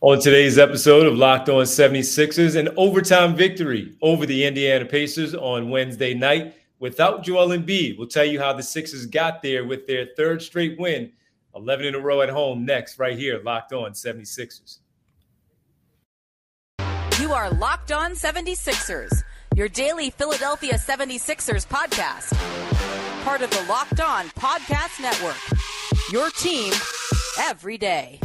On 0.00 0.20
today's 0.20 0.58
episode 0.58 1.06
of 1.06 1.16
Locked 1.16 1.48
On 1.48 1.62
76ers, 1.64 2.56
an 2.56 2.68
overtime 2.76 3.34
victory 3.34 3.96
over 4.02 4.26
the 4.26 4.44
Indiana 4.44 4.84
Pacers 4.84 5.34
on 5.34 5.70
Wednesday 5.70 6.12
night 6.12 6.54
without 6.78 7.22
Joel 7.22 7.48
Embiid. 7.56 7.96
We'll 7.96 8.08
tell 8.08 8.24
you 8.24 8.38
how 8.38 8.52
the 8.52 8.62
Sixers 8.62 9.06
got 9.06 9.40
there 9.40 9.64
with 9.64 9.86
their 9.86 10.08
third 10.14 10.42
straight 10.42 10.78
win, 10.78 11.10
11 11.54 11.86
in 11.86 11.94
a 11.94 11.98
row 11.98 12.20
at 12.20 12.28
home 12.28 12.66
next, 12.66 12.98
right 12.98 13.16
here, 13.16 13.40
Locked 13.42 13.72
On 13.72 13.92
76ers. 13.92 14.80
You 17.18 17.32
are 17.32 17.50
Locked 17.50 17.92
On 17.92 18.10
76ers, 18.10 19.22
your 19.54 19.68
daily 19.68 20.10
Philadelphia 20.10 20.74
76ers 20.74 21.66
podcast. 21.66 22.34
Part 23.24 23.40
of 23.40 23.48
the 23.48 23.64
Locked 23.70 24.00
On 24.00 24.26
Podcast 24.30 25.00
Network. 25.00 25.40
Your 26.12 26.28
team 26.30 26.74
every 27.38 27.78
day. 27.78 28.20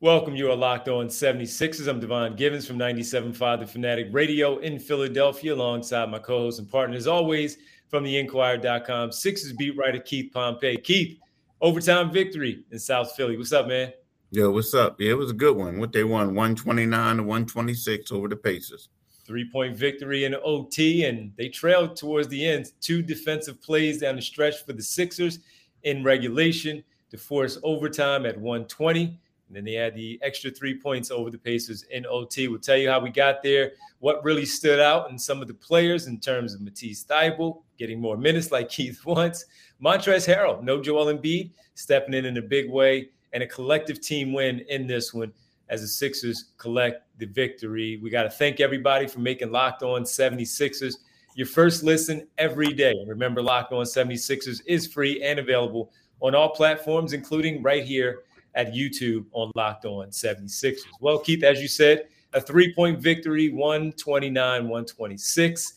Welcome. 0.00 0.36
You 0.36 0.48
are 0.48 0.54
locked 0.54 0.88
on 0.88 1.08
76ers. 1.08 1.88
I'm 1.88 1.98
Devon 1.98 2.36
Givens 2.36 2.64
from 2.64 2.78
97.5 2.78 3.58
The 3.58 3.66
Fanatic 3.66 4.06
Radio 4.12 4.58
in 4.58 4.78
Philadelphia, 4.78 5.52
alongside 5.52 6.08
my 6.08 6.20
co 6.20 6.38
host 6.38 6.60
and 6.60 6.70
partner, 6.70 6.96
as 6.96 7.08
always, 7.08 7.58
from 7.88 8.04
the 8.04 8.16
Inquirer.com, 8.16 9.10
Sixers 9.10 9.54
beat 9.54 9.76
writer 9.76 9.98
Keith 9.98 10.32
Pompey. 10.32 10.76
Keith, 10.76 11.18
overtime 11.60 12.12
victory 12.12 12.64
in 12.70 12.78
South 12.78 13.10
Philly. 13.16 13.36
What's 13.36 13.50
up, 13.50 13.66
man? 13.66 13.92
Yo, 14.30 14.52
what's 14.52 14.72
up? 14.72 15.00
Yeah, 15.00 15.10
it 15.10 15.18
was 15.18 15.32
a 15.32 15.34
good 15.34 15.56
one. 15.56 15.80
What 15.80 15.90
they 15.90 16.04
won 16.04 16.28
129 16.28 17.16
to 17.16 17.22
126 17.24 18.12
over 18.12 18.28
the 18.28 18.36
Pacers. 18.36 18.90
Three 19.26 19.50
point 19.50 19.76
victory 19.76 20.26
in 20.26 20.36
OT, 20.44 21.06
and 21.06 21.32
they 21.36 21.48
trailed 21.48 21.96
towards 21.96 22.28
the 22.28 22.46
end. 22.46 22.70
Two 22.80 23.02
defensive 23.02 23.60
plays 23.60 23.98
down 23.98 24.14
the 24.14 24.22
stretch 24.22 24.64
for 24.64 24.74
the 24.74 24.82
Sixers 24.82 25.40
in 25.82 26.04
regulation 26.04 26.84
to 27.10 27.18
force 27.18 27.58
overtime 27.64 28.26
at 28.26 28.38
120. 28.38 29.18
And 29.48 29.56
then 29.56 29.64
they 29.64 29.72
had 29.72 29.94
the 29.94 30.18
extra 30.22 30.50
three 30.50 30.78
points 30.78 31.10
over 31.10 31.30
the 31.30 31.38
Pacers 31.38 31.82
in 31.90 32.06
OT. 32.06 32.48
We'll 32.48 32.60
tell 32.60 32.76
you 32.76 32.90
how 32.90 33.00
we 33.00 33.10
got 33.10 33.42
there, 33.42 33.72
what 33.98 34.22
really 34.22 34.44
stood 34.44 34.78
out, 34.78 35.10
and 35.10 35.20
some 35.20 35.40
of 35.40 35.48
the 35.48 35.54
players 35.54 36.06
in 36.06 36.20
terms 36.20 36.54
of 36.54 36.60
Matisse 36.60 37.04
Thybulle 37.04 37.62
getting 37.78 38.00
more 38.00 38.16
minutes 38.16 38.52
like 38.52 38.68
Keith 38.68 39.04
wants. 39.06 39.46
Montrezl 39.82 40.34
Harrell, 40.34 40.62
no 40.62 40.82
Joel 40.82 41.06
Embiid, 41.06 41.50
stepping 41.74 42.14
in 42.14 42.26
in 42.26 42.36
a 42.36 42.42
big 42.42 42.70
way, 42.70 43.08
and 43.32 43.42
a 43.42 43.46
collective 43.46 44.00
team 44.00 44.32
win 44.32 44.60
in 44.68 44.86
this 44.86 45.14
one 45.14 45.32
as 45.68 45.80
the 45.80 45.88
Sixers 45.88 46.50
collect 46.58 47.06
the 47.18 47.26
victory. 47.26 47.98
We 48.02 48.10
got 48.10 48.24
to 48.24 48.30
thank 48.30 48.60
everybody 48.60 49.06
for 49.06 49.20
making 49.20 49.50
Locked 49.50 49.82
On 49.82 50.02
76ers 50.02 50.96
your 51.34 51.46
first 51.46 51.84
listen 51.84 52.26
every 52.36 52.72
day. 52.72 52.90
And 52.90 53.08
remember, 53.08 53.40
Locked 53.40 53.72
On 53.72 53.84
76ers 53.84 54.60
is 54.66 54.86
free 54.86 55.22
and 55.22 55.38
available 55.38 55.92
on 56.20 56.34
all 56.34 56.48
platforms, 56.50 57.12
including 57.12 57.62
right 57.62 57.84
here 57.84 58.24
at 58.58 58.74
YouTube 58.74 59.24
on 59.32 59.50
Locked 59.54 59.86
On 59.86 60.08
76ers. 60.08 60.80
Well, 61.00 61.20
Keith, 61.20 61.44
as 61.44 61.62
you 61.62 61.68
said, 61.68 62.08
a 62.34 62.40
three 62.40 62.74
point 62.74 62.98
victory, 62.98 63.48
129, 63.48 64.62
126. 64.64 65.74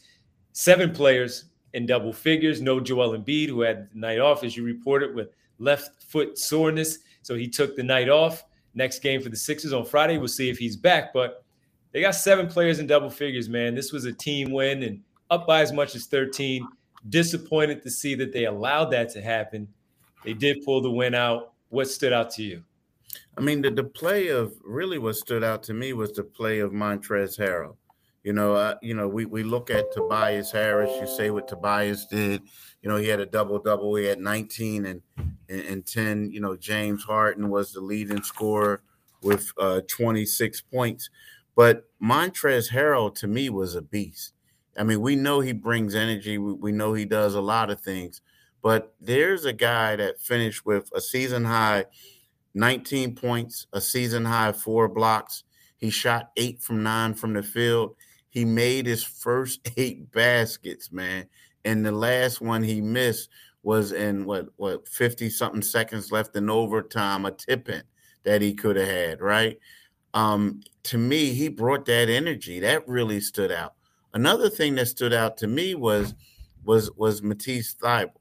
Seven 0.51 0.91
players 0.91 1.45
in 1.73 1.85
double 1.85 2.11
figures. 2.11 2.61
No 2.61 2.81
Joel 2.81 3.17
Embiid, 3.17 3.47
who 3.47 3.61
had 3.61 3.89
the 3.93 3.99
night 3.99 4.19
off, 4.19 4.43
as 4.43 4.57
you 4.57 4.63
reported, 4.63 5.15
with 5.15 5.29
left 5.59 6.03
foot 6.03 6.37
soreness. 6.37 6.97
So 7.21 7.35
he 7.35 7.47
took 7.47 7.75
the 7.75 7.83
night 7.83 8.09
off. 8.09 8.43
Next 8.73 8.99
game 8.99 9.21
for 9.21 9.29
the 9.29 9.37
Sixers 9.37 9.73
on 9.73 9.85
Friday. 9.85 10.17
We'll 10.17 10.27
see 10.27 10.49
if 10.49 10.57
he's 10.57 10.75
back. 10.75 11.13
But 11.13 11.45
they 11.91 12.01
got 12.01 12.15
seven 12.15 12.47
players 12.47 12.79
in 12.79 12.87
double 12.87 13.09
figures, 13.09 13.47
man. 13.47 13.75
This 13.75 13.91
was 13.91 14.05
a 14.05 14.13
team 14.13 14.51
win 14.51 14.83
and 14.83 15.01
up 15.29 15.45
by 15.45 15.61
as 15.61 15.71
much 15.71 15.95
as 15.95 16.07
13. 16.07 16.67
Disappointed 17.09 17.83
to 17.83 17.91
see 17.91 18.15
that 18.15 18.33
they 18.33 18.45
allowed 18.45 18.85
that 18.85 19.09
to 19.09 19.21
happen. 19.21 19.67
They 20.23 20.33
did 20.33 20.63
pull 20.65 20.81
the 20.81 20.91
win 20.91 21.13
out. 21.13 21.53
What 21.69 21.89
stood 21.89 22.11
out 22.11 22.31
to 22.31 22.43
you? 22.43 22.63
I 23.37 23.41
mean, 23.41 23.61
the, 23.61 23.71
the 23.71 23.83
play 23.83 24.27
of 24.27 24.53
really 24.63 24.97
what 24.97 25.15
stood 25.15 25.43
out 25.43 25.63
to 25.63 25.73
me 25.73 25.93
was 25.93 26.11
the 26.13 26.23
play 26.23 26.59
of 26.59 26.71
Montrezl 26.71 27.39
Harrell. 27.39 27.75
You 28.23 28.33
know, 28.33 28.53
uh, 28.53 28.75
you 28.83 28.93
know, 28.93 29.07
we, 29.07 29.25
we 29.25 29.43
look 29.43 29.71
at 29.71 29.91
Tobias 29.91 30.51
Harris. 30.51 30.91
You 30.99 31.07
say 31.07 31.31
what 31.31 31.47
Tobias 31.47 32.05
did. 32.05 32.43
You 32.81 32.89
know, 32.89 32.97
he 32.97 33.07
had 33.07 33.19
a 33.19 33.25
double 33.25 33.57
double. 33.57 33.95
He 33.95 34.05
had 34.05 34.19
19 34.19 34.85
and, 34.85 35.01
and, 35.49 35.61
and 35.61 35.85
10. 35.85 36.29
You 36.31 36.39
know, 36.39 36.55
James 36.55 37.03
Harden 37.03 37.49
was 37.49 37.73
the 37.73 37.81
leading 37.81 38.21
scorer 38.21 38.83
with 39.23 39.51
uh, 39.57 39.81
26 39.87 40.61
points. 40.61 41.09
But 41.55 41.89
Montrez 42.01 42.71
Harrell 42.71 43.13
to 43.15 43.27
me 43.27 43.49
was 43.49 43.75
a 43.75 43.81
beast. 43.81 44.33
I 44.77 44.83
mean, 44.83 45.01
we 45.01 45.15
know 45.15 45.39
he 45.39 45.51
brings 45.53 45.95
energy. 45.95 46.37
We, 46.37 46.53
we 46.53 46.71
know 46.71 46.93
he 46.93 47.05
does 47.05 47.33
a 47.33 47.41
lot 47.41 47.71
of 47.71 47.81
things. 47.81 48.21
But 48.61 48.93
there's 49.01 49.45
a 49.45 49.53
guy 49.53 49.95
that 49.95 50.21
finished 50.21 50.65
with 50.65 50.89
a 50.93 51.01
season 51.01 51.45
high 51.45 51.85
19 52.53 53.15
points, 53.15 53.67
a 53.73 53.81
season 53.81 54.25
high 54.25 54.51
four 54.51 54.87
blocks. 54.87 55.43
He 55.77 55.89
shot 55.89 56.31
eight 56.37 56.61
from 56.61 56.83
nine 56.83 57.13
from 57.13 57.33
the 57.33 57.43
field. 57.43 57.95
He 58.29 58.45
made 58.45 58.85
his 58.85 59.03
first 59.03 59.69
eight 59.77 60.11
baskets, 60.11 60.91
man. 60.91 61.27
And 61.65 61.85
the 61.85 61.91
last 61.91 62.41
one 62.41 62.63
he 62.63 62.81
missed 62.81 63.29
was 63.63 63.91
in 63.91 64.25
what 64.25 64.47
what 64.55 64.87
50 64.87 65.29
something 65.29 65.61
seconds 65.61 66.11
left 66.11 66.35
in 66.35 66.49
overtime, 66.49 67.25
a 67.25 67.31
tipping 67.31 67.83
that 68.23 68.41
he 68.41 68.53
could 68.53 68.75
have 68.75 68.87
had, 68.87 69.21
right? 69.21 69.59
Um, 70.13 70.61
to 70.83 70.97
me, 70.97 71.33
he 71.33 71.47
brought 71.47 71.85
that 71.85 72.09
energy. 72.09 72.59
That 72.59 72.87
really 72.87 73.21
stood 73.21 73.51
out. 73.51 73.75
Another 74.13 74.49
thing 74.49 74.75
that 74.75 74.87
stood 74.87 75.13
out 75.13 75.37
to 75.37 75.47
me 75.47 75.75
was 75.75 76.15
was 76.63 76.91
was 76.97 77.21
Matisse 77.21 77.75
Thybulle. 77.75 78.11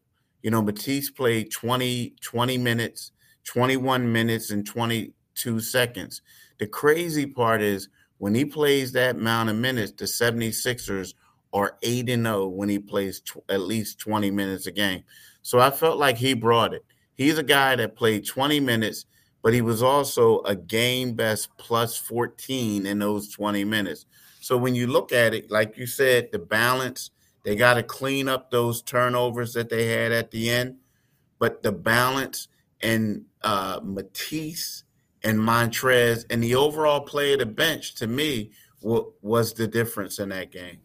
You 0.43 0.51
know, 0.51 0.63
Matisse 0.63 1.11
played 1.11 1.51
20, 1.51 2.15
20 2.23 2.59
minutes 2.59 3.13
21 3.45 4.11
minutes 4.13 4.51
and 4.51 4.67
22 4.67 5.61
seconds. 5.61 6.23
The 6.59 6.67
crazy 6.67 7.27
part 7.27 7.63
is 7.63 7.89
when 8.19 8.35
he 8.35 8.45
plays 8.45 8.93
that 8.93 9.17
amount 9.17 9.51
of 9.51 9.57
minutes, 9.57 9.93
the 9.93 10.05
76ers 10.05 11.15
are 11.53 11.79
8 11.83 12.11
and 12.11 12.27
0 12.27 12.49
when 12.49 12.69
he 12.69 12.79
plays 12.79 13.21
t- 13.21 13.41
at 13.49 13.61
least 13.61 13.99
20 13.99 14.31
minutes 14.31 14.67
a 14.67 14.73
game. 14.73 15.03
So 15.43 15.59
I 15.59 15.71
felt 15.71 15.99
like 15.99 16.19
he 16.19 16.35
brought 16.35 16.75
it. 16.75 16.85
He's 17.15 17.39
a 17.39 17.43
guy 17.43 17.77
that 17.77 17.97
played 17.97 18.27
20 18.27 18.61
minutes, 18.61 19.07
but 19.43 19.55
he 19.55 19.63
was 19.63 19.83
also 19.83 20.41
a 20.43 20.55
game 20.55 21.15
best 21.15 21.49
plus 21.57 21.97
14 21.97 22.87
in 22.87 22.99
those 22.99 23.31
20 23.33 23.65
minutes. 23.65 24.07
So 24.41 24.57
when 24.57 24.75
you 24.75 24.87
look 24.87 25.13
at 25.13 25.35
it, 25.35 25.51
like 25.51 25.77
you 25.77 25.87
said, 25.87 26.29
the 26.31 26.39
balance, 26.39 27.11
they 27.43 27.57
got 27.57 27.75
to 27.75 27.83
clean 27.83 28.29
up 28.29 28.51
those 28.51 28.83
turnovers 28.83 29.55
that 29.55 29.71
they 29.71 29.87
had 29.87 30.13
at 30.13 30.31
the 30.31 30.51
end, 30.51 30.77
but 31.39 31.63
the 31.63 31.73
balance 31.73 32.49
and 32.83 33.25
uh, 33.43 33.81
Matisse 33.83 34.85
and 35.23 35.39
Montrez 35.39 36.25
and 36.31 36.43
the 36.43 36.55
overall 36.55 37.01
play 37.01 37.33
of 37.33 37.41
the 37.41 37.47
bench 37.47 37.95
to 37.97 38.07
me 38.07 38.53
w- 38.83 39.13
was 39.23 39.53
the 39.53 39.67
difference 39.67 40.19
in 40.19 40.31
that 40.31 40.51
game. 40.51 40.79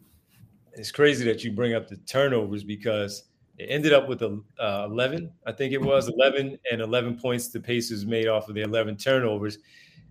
It's 0.74 0.90
crazy 0.90 1.24
that 1.24 1.42
you 1.42 1.52
bring 1.52 1.74
up 1.74 1.88
the 1.88 1.96
turnovers 1.98 2.62
because 2.62 3.24
it 3.58 3.66
ended 3.66 3.92
up 3.92 4.08
with 4.08 4.22
a, 4.22 4.40
uh, 4.60 4.86
11, 4.90 5.32
I 5.46 5.52
think 5.52 5.72
it 5.72 5.80
was 5.80 6.08
11 6.08 6.58
and 6.70 6.80
11 6.80 7.18
points 7.18 7.48
the 7.48 7.60
Pacers 7.60 8.04
made 8.04 8.28
off 8.28 8.48
of 8.48 8.54
the 8.54 8.62
11 8.62 8.96
turnovers. 8.96 9.58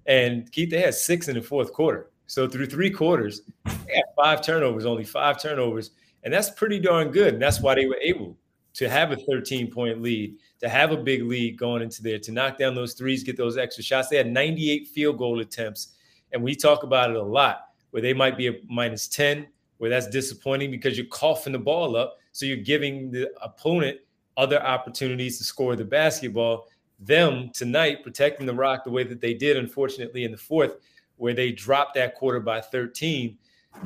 And 0.08 0.52
Keith, 0.52 0.72
they 0.72 0.82
had 0.82 0.96
six 0.96 1.28
in 1.28 1.36
the 1.36 1.42
fourth 1.42 1.72
quarter. 1.72 2.10
So 2.28 2.48
through 2.48 2.66
three 2.66 2.90
quarters, 2.90 3.42
they 3.66 3.96
had 3.96 4.06
five 4.16 4.42
turnovers, 4.42 4.86
only 4.86 5.04
five 5.04 5.40
turnovers. 5.40 5.92
And 6.24 6.34
that's 6.34 6.50
pretty 6.50 6.80
darn 6.80 7.12
good. 7.12 7.34
And 7.36 7.42
that's 7.42 7.62
why 7.62 7.76
they 7.76 7.86
were 7.86 8.00
able 8.02 8.36
to 8.74 8.90
have 8.90 9.12
a 9.12 9.16
13 9.16 9.72
point 9.72 10.02
lead, 10.02 10.36
to 10.60 10.70
have 10.70 10.92
a 10.92 10.98
big 10.98 11.24
lead 11.24 11.58
going 11.58 11.82
into 11.82 12.02
there, 12.02 12.20
to 12.20 12.32
knock 12.32 12.58
down 12.58 12.76
those 12.76 12.94
threes, 12.94 13.24
get 13.24 13.38
those 13.38 13.58
extra 13.58 13.84
shots. 13.84 14.08
They 14.08 14.18
had 14.18 14.28
98 14.28 14.88
field 14.88 15.18
goal 15.18 15.40
attempts. 15.40 15.96
And 16.32 16.42
we 16.44 16.56
talk 16.56 16.84
about 16.84 17.10
it 17.10 17.16
a 17.16 17.22
lot 17.22 17.70
where 17.92 18.02
they 18.02 18.14
might 18.14 18.38
be 18.38 18.48
a 18.48 18.54
minus 18.68 19.08
10, 19.08 19.48
where 19.78 19.90
that's 19.90 20.08
disappointing 20.08 20.72
because 20.72 20.98
you're 20.98 21.08
coughing 21.08 21.54
the 21.54 21.60
ball 21.60 21.96
up. 21.96 22.18
So 22.32 22.46
you're 22.46 22.58
giving 22.58 23.12
the 23.12 23.32
opponent 23.42 24.00
other 24.38 24.62
opportunities 24.62 25.38
to 25.38 25.44
score 25.44 25.76
the 25.76 25.86
basketball. 25.86 26.68
Them 27.00 27.52
tonight 27.54 28.04
protecting 28.04 28.46
the 28.46 28.54
rock 28.54 28.84
the 28.84 28.92
way 28.92 29.04
that 29.04 29.22
they 29.22 29.34
did, 29.34 29.58
unfortunately, 29.58 30.24
in 30.24 30.32
the 30.32 30.38
fourth, 30.38 30.76
where 31.18 31.34
they 31.34 31.52
dropped 31.52 31.96
that 31.96 32.16
quarter 32.16 32.40
by 32.40 32.60
13. 32.60 33.38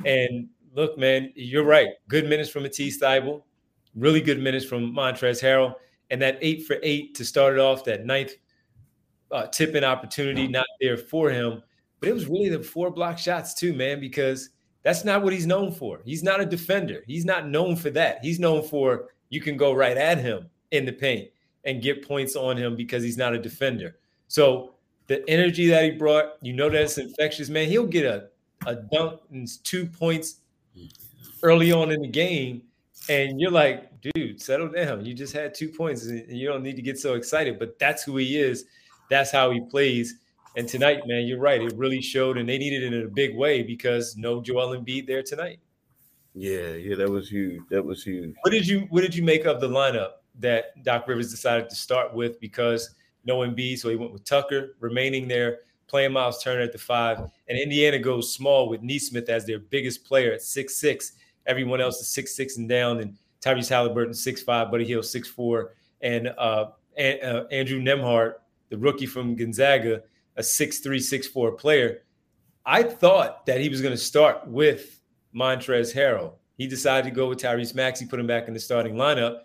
And 0.05 0.49
look, 0.73 0.97
man, 0.97 1.31
you're 1.35 1.63
right. 1.63 1.89
Good 2.07 2.27
minutes 2.27 2.49
from 2.49 2.63
Matisse 2.63 2.99
Thybulle 2.99 3.43
really 3.95 4.21
good 4.21 4.39
minutes 4.39 4.65
from 4.65 4.93
Montrezl 4.93 5.43
Harrell, 5.43 5.75
and 6.09 6.21
that 6.21 6.37
eight 6.41 6.65
for 6.65 6.77
eight 6.83 7.15
to 7.15 7.25
start 7.25 7.53
it 7.53 7.59
off, 7.59 7.83
that 7.85 8.05
ninth 8.05 8.33
uh, 9.31 9.47
tipping 9.47 9.83
opportunity 9.83 10.47
not 10.47 10.65
there 10.81 10.97
for 10.97 11.29
him. 11.29 11.61
But 11.99 12.09
it 12.09 12.13
was 12.13 12.27
really 12.27 12.49
the 12.49 12.61
four 12.61 12.91
block 12.91 13.17
shots 13.17 13.53
too, 13.53 13.73
man, 13.73 13.99
because 13.99 14.49
that's 14.83 15.03
not 15.03 15.23
what 15.23 15.33
he's 15.33 15.45
known 15.45 15.71
for. 15.71 16.01
He's 16.05 16.23
not 16.23 16.39
a 16.39 16.45
defender. 16.45 17.03
He's 17.05 17.25
not 17.25 17.47
known 17.47 17.75
for 17.75 17.89
that. 17.91 18.23
He's 18.23 18.39
known 18.39 18.63
for 18.63 19.09
you 19.29 19.41
can 19.41 19.57
go 19.57 19.73
right 19.73 19.97
at 19.97 20.17
him 20.17 20.49
in 20.71 20.85
the 20.85 20.93
paint 20.93 21.29
and 21.65 21.81
get 21.81 22.07
points 22.07 22.35
on 22.35 22.57
him 22.57 22.75
because 22.75 23.03
he's 23.03 23.17
not 23.17 23.33
a 23.33 23.39
defender. 23.39 23.97
So 24.27 24.75
the 25.07 25.27
energy 25.29 25.67
that 25.67 25.83
he 25.83 25.91
brought, 25.91 26.33
you 26.41 26.53
know 26.53 26.69
that 26.69 26.81
it's 26.81 26.97
infectious, 26.97 27.49
man. 27.49 27.67
He'll 27.67 27.85
get 27.85 28.05
a 28.05 28.29
a 28.65 28.75
dunk 28.75 29.21
and 29.31 29.47
two 29.63 29.85
points 29.85 30.41
early 31.43 31.71
on 31.71 31.91
in 31.91 32.01
the 32.01 32.07
game, 32.07 32.63
and 33.09 33.41
you're 33.41 33.51
like, 33.51 33.99
dude, 34.01 34.41
settle 34.41 34.69
down. 34.69 35.05
You 35.05 35.13
just 35.13 35.33
had 35.33 35.53
two 35.53 35.69
points, 35.69 36.05
and 36.05 36.29
you 36.29 36.47
don't 36.47 36.63
need 36.63 36.75
to 36.75 36.81
get 36.81 36.97
so 36.97 37.15
excited. 37.15 37.59
But 37.59 37.77
that's 37.79 38.03
who 38.03 38.17
he 38.17 38.37
is. 38.37 38.65
That's 39.09 39.31
how 39.31 39.51
he 39.51 39.61
plays. 39.61 40.15
And 40.55 40.67
tonight, 40.67 41.01
man, 41.05 41.25
you're 41.25 41.39
right. 41.39 41.61
It 41.61 41.73
really 41.75 42.01
showed, 42.01 42.37
and 42.37 42.47
they 42.47 42.57
needed 42.57 42.83
it 42.83 42.93
in 42.93 43.05
a 43.05 43.09
big 43.09 43.35
way 43.35 43.63
because 43.63 44.15
no 44.15 44.41
Joel 44.41 44.77
Embiid 44.77 45.07
there 45.07 45.23
tonight. 45.23 45.59
Yeah, 46.33 46.73
yeah, 46.73 46.95
that 46.95 47.09
was 47.09 47.29
huge. 47.29 47.61
That 47.69 47.83
was 47.83 48.03
huge. 48.03 48.35
What 48.41 48.51
did 48.51 48.67
you 48.67 48.87
What 48.89 49.01
did 49.01 49.15
you 49.15 49.23
make 49.23 49.45
of 49.45 49.59
the 49.59 49.67
lineup 49.67 50.11
that 50.39 50.83
Doc 50.83 51.07
Rivers 51.07 51.31
decided 51.31 51.69
to 51.69 51.75
start 51.75 52.13
with? 52.13 52.39
Because 52.39 52.95
no 53.25 53.39
Embiid, 53.39 53.79
so 53.79 53.89
he 53.89 53.95
went 53.95 54.13
with 54.13 54.23
Tucker 54.25 54.75
remaining 54.79 55.27
there, 55.27 55.59
playing 55.87 56.13
Myles 56.13 56.41
Turner 56.43 56.61
at 56.61 56.71
the 56.71 56.77
five, 56.77 57.19
and 57.19 57.59
Indiana 57.59 57.99
goes 57.99 58.33
small 58.33 58.69
with 58.69 58.81
Nesmith 58.81 59.29
as 59.29 59.45
their 59.45 59.59
biggest 59.59 60.05
player 60.05 60.31
at 60.31 60.41
six 60.41 60.75
six. 60.75 61.13
Everyone 61.45 61.81
else 61.81 61.99
is 61.99 62.07
six 62.07 62.35
six 62.35 62.57
and 62.57 62.67
down, 62.67 62.99
and 62.99 63.15
Tyrese 63.41 63.69
Halliburton 63.69 64.13
six 64.13 64.41
five, 64.41 64.71
Buddy 64.71 64.85
Hield 64.85 65.05
six 65.05 65.27
four, 65.27 65.73
and 66.01 66.27
uh, 66.37 66.71
uh, 66.97 67.43
Andrew 67.51 67.81
Nembhard, 67.81 68.33
the 68.69 68.77
rookie 68.77 69.05
from 69.05 69.35
Gonzaga, 69.35 70.03
a 70.35 70.43
six 70.43 70.79
three 70.79 70.99
six 70.99 71.27
four 71.27 71.51
player. 71.51 72.03
I 72.65 72.83
thought 72.83 73.45
that 73.45 73.61
he 73.61 73.69
was 73.69 73.81
going 73.81 73.93
to 73.93 73.97
start 73.97 74.47
with 74.47 75.01
Montrez 75.33 75.93
Harrell. 75.93 76.33
He 76.57 76.67
decided 76.67 77.09
to 77.09 77.15
go 77.15 77.29
with 77.29 77.39
Tyrese 77.39 77.73
Maxey, 77.73 78.05
put 78.05 78.19
him 78.19 78.27
back 78.27 78.47
in 78.47 78.53
the 78.53 78.59
starting 78.59 78.95
lineup. 78.95 79.43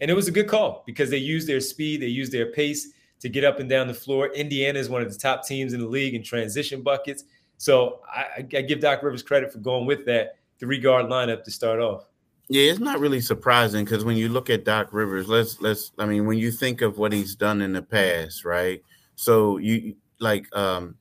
And 0.00 0.10
it 0.10 0.14
was 0.14 0.28
a 0.28 0.32
good 0.32 0.48
call 0.48 0.82
because 0.86 1.10
they 1.10 1.18
used 1.18 1.48
their 1.48 1.60
speed, 1.60 2.02
they 2.02 2.06
used 2.06 2.32
their 2.32 2.46
pace 2.46 2.88
to 3.20 3.28
get 3.28 3.44
up 3.44 3.60
and 3.60 3.68
down 3.68 3.86
the 3.86 3.94
floor. 3.94 4.32
Indiana 4.32 4.78
is 4.78 4.88
one 4.88 5.02
of 5.02 5.12
the 5.12 5.18
top 5.18 5.46
teams 5.46 5.74
in 5.74 5.80
the 5.80 5.86
league 5.86 6.14
in 6.14 6.22
transition 6.22 6.82
buckets. 6.82 7.24
So 7.56 8.00
I, 8.12 8.38
I 8.38 8.62
give 8.62 8.80
Doc 8.80 9.02
Rivers 9.02 9.22
credit 9.22 9.52
for 9.52 9.58
going 9.58 9.86
with 9.86 10.04
that 10.06 10.38
three 10.62 10.78
guard 10.78 11.06
lineup 11.06 11.42
to 11.42 11.50
start 11.50 11.80
off. 11.80 12.04
Yeah, 12.48 12.70
it's 12.70 12.78
not 12.78 13.00
really 13.00 13.20
surprising 13.20 13.84
because 13.84 14.04
when 14.04 14.16
you 14.16 14.28
look 14.28 14.48
at 14.48 14.64
Doc 14.64 14.92
Rivers, 14.92 15.28
let's 15.28 15.60
let's 15.60 15.90
I 15.98 16.06
mean, 16.06 16.24
when 16.24 16.38
you 16.38 16.52
think 16.52 16.82
of 16.82 16.98
what 16.98 17.12
he's 17.12 17.34
done 17.34 17.60
in 17.60 17.72
the 17.72 17.82
past, 17.82 18.44
right? 18.44 18.80
So 19.16 19.58
you 19.58 19.96
like 20.20 20.46
um, 20.54 20.94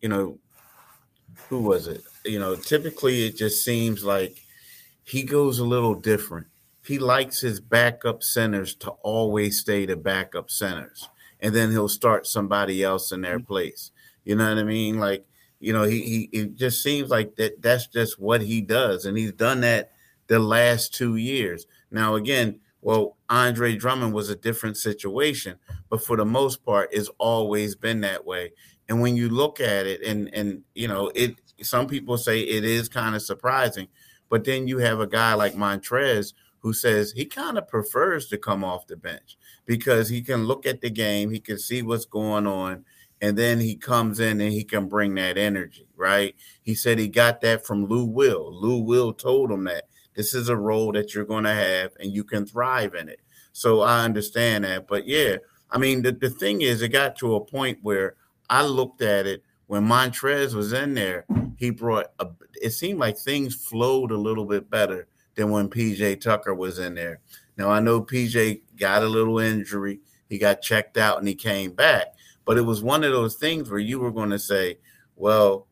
you 0.00 0.08
know, 0.08 0.38
who 1.48 1.60
was 1.60 1.88
it? 1.88 2.02
You 2.24 2.38
know, 2.38 2.56
typically 2.56 3.26
it 3.26 3.36
just 3.36 3.62
seems 3.62 4.02
like 4.02 4.38
he 5.04 5.24
goes 5.24 5.58
a 5.58 5.64
little 5.64 5.94
different. 5.94 6.46
He 6.86 6.98
likes 6.98 7.40
his 7.40 7.60
backup 7.60 8.22
centers 8.22 8.74
to 8.76 8.90
always 9.02 9.60
stay 9.60 9.84
the 9.84 9.96
backup 9.96 10.50
centers, 10.50 11.06
and 11.38 11.54
then 11.54 11.70
he'll 11.70 11.88
start 11.88 12.26
somebody 12.26 12.82
else 12.82 13.12
in 13.12 13.20
their 13.20 13.38
mm-hmm. 13.38 13.46
place. 13.46 13.90
You 14.24 14.36
know 14.36 14.48
what 14.48 14.58
I 14.58 14.64
mean? 14.64 14.98
Like, 14.98 15.26
you 15.62 15.72
know, 15.72 15.84
he, 15.84 16.00
he 16.02 16.28
it 16.32 16.56
just 16.56 16.82
seems 16.82 17.08
like 17.08 17.36
that 17.36 17.62
that's 17.62 17.86
just 17.86 18.18
what 18.18 18.40
he 18.40 18.60
does, 18.60 19.06
and 19.06 19.16
he's 19.16 19.32
done 19.32 19.60
that 19.60 19.92
the 20.26 20.40
last 20.40 20.92
two 20.92 21.16
years. 21.16 21.66
Now, 21.90 22.16
again, 22.16 22.58
well, 22.80 23.16
Andre 23.30 23.76
Drummond 23.76 24.12
was 24.12 24.28
a 24.28 24.34
different 24.34 24.76
situation, 24.76 25.56
but 25.88 26.04
for 26.04 26.16
the 26.16 26.24
most 26.24 26.64
part, 26.64 26.88
it's 26.92 27.10
always 27.18 27.76
been 27.76 28.00
that 28.00 28.26
way. 28.26 28.52
And 28.88 29.00
when 29.00 29.14
you 29.14 29.28
look 29.28 29.60
at 29.60 29.86
it, 29.86 30.02
and 30.02 30.34
and 30.34 30.62
you 30.74 30.88
know, 30.88 31.12
it 31.14 31.36
some 31.62 31.86
people 31.86 32.18
say 32.18 32.40
it 32.40 32.64
is 32.64 32.88
kind 32.88 33.14
of 33.14 33.22
surprising, 33.22 33.86
but 34.28 34.42
then 34.44 34.66
you 34.66 34.78
have 34.78 34.98
a 34.98 35.06
guy 35.06 35.34
like 35.34 35.54
Montrez 35.54 36.32
who 36.58 36.72
says 36.72 37.12
he 37.12 37.24
kind 37.24 37.56
of 37.56 37.68
prefers 37.68 38.26
to 38.28 38.38
come 38.38 38.64
off 38.64 38.88
the 38.88 38.96
bench 38.96 39.36
because 39.64 40.08
he 40.08 40.22
can 40.22 40.44
look 40.44 40.66
at 40.66 40.80
the 40.80 40.90
game, 40.90 41.30
he 41.30 41.38
can 41.38 41.58
see 41.58 41.82
what's 41.82 42.04
going 42.04 42.46
on, 42.48 42.84
and 43.22 43.38
then 43.38 43.60
he 43.60 43.76
comes 43.76 44.18
in 44.18 44.40
and 44.40 44.52
he 44.52 44.64
can 44.64 44.88
bring 44.88 45.14
that 45.14 45.38
energy, 45.38 45.86
right? 45.96 46.34
He 46.60 46.74
said 46.74 46.98
he 46.98 47.06
got 47.06 47.40
that 47.42 47.64
from 47.64 47.86
Lou 47.86 48.04
Will. 48.04 48.52
Lou 48.52 48.80
Will 48.80 49.12
told 49.12 49.50
him 49.50 49.64
that 49.64 49.84
this 50.14 50.34
is 50.34 50.48
a 50.48 50.56
role 50.56 50.90
that 50.92 51.14
you're 51.14 51.24
going 51.24 51.44
to 51.44 51.54
have 51.54 51.92
and 52.00 52.12
you 52.12 52.24
can 52.24 52.44
thrive 52.44 52.94
in 52.94 53.08
it. 53.08 53.20
So 53.52 53.80
I 53.80 54.04
understand 54.04 54.64
that. 54.64 54.88
But 54.88 55.06
yeah, 55.06 55.36
I 55.70 55.78
mean, 55.78 56.02
the, 56.02 56.10
the 56.10 56.30
thing 56.30 56.62
is, 56.62 56.82
it 56.82 56.88
got 56.88 57.14
to 57.16 57.36
a 57.36 57.44
point 57.44 57.78
where 57.82 58.16
I 58.50 58.64
looked 58.64 59.02
at 59.02 59.26
it 59.26 59.44
when 59.68 59.86
Montrez 59.86 60.52
was 60.52 60.72
in 60.72 60.94
there, 60.94 61.24
he 61.56 61.70
brought 61.70 62.06
a, 62.18 62.26
it 62.60 62.70
seemed 62.70 62.98
like 62.98 63.16
things 63.16 63.54
flowed 63.54 64.10
a 64.10 64.16
little 64.16 64.44
bit 64.44 64.68
better 64.68 65.06
than 65.36 65.50
when 65.50 65.70
PJ 65.70 66.20
Tucker 66.20 66.54
was 66.54 66.80
in 66.80 66.94
there. 66.94 67.20
Now 67.56 67.70
I 67.70 67.78
know 67.78 68.02
PJ 68.02 68.62
got 68.76 69.02
a 69.02 69.08
little 69.08 69.38
injury, 69.38 70.00
he 70.28 70.38
got 70.38 70.60
checked 70.60 70.98
out 70.98 71.18
and 71.18 71.28
he 71.28 71.34
came 71.34 71.72
back, 71.72 72.08
but 72.44 72.56
it 72.56 72.62
was 72.62 72.82
one 72.82 73.04
of 73.04 73.12
those 73.12 73.36
things 73.36 73.70
where 73.70 73.80
you 73.80 74.00
were 74.00 74.10
going 74.10 74.30
to 74.30 74.38
say, 74.38 74.78
well, 75.16 75.66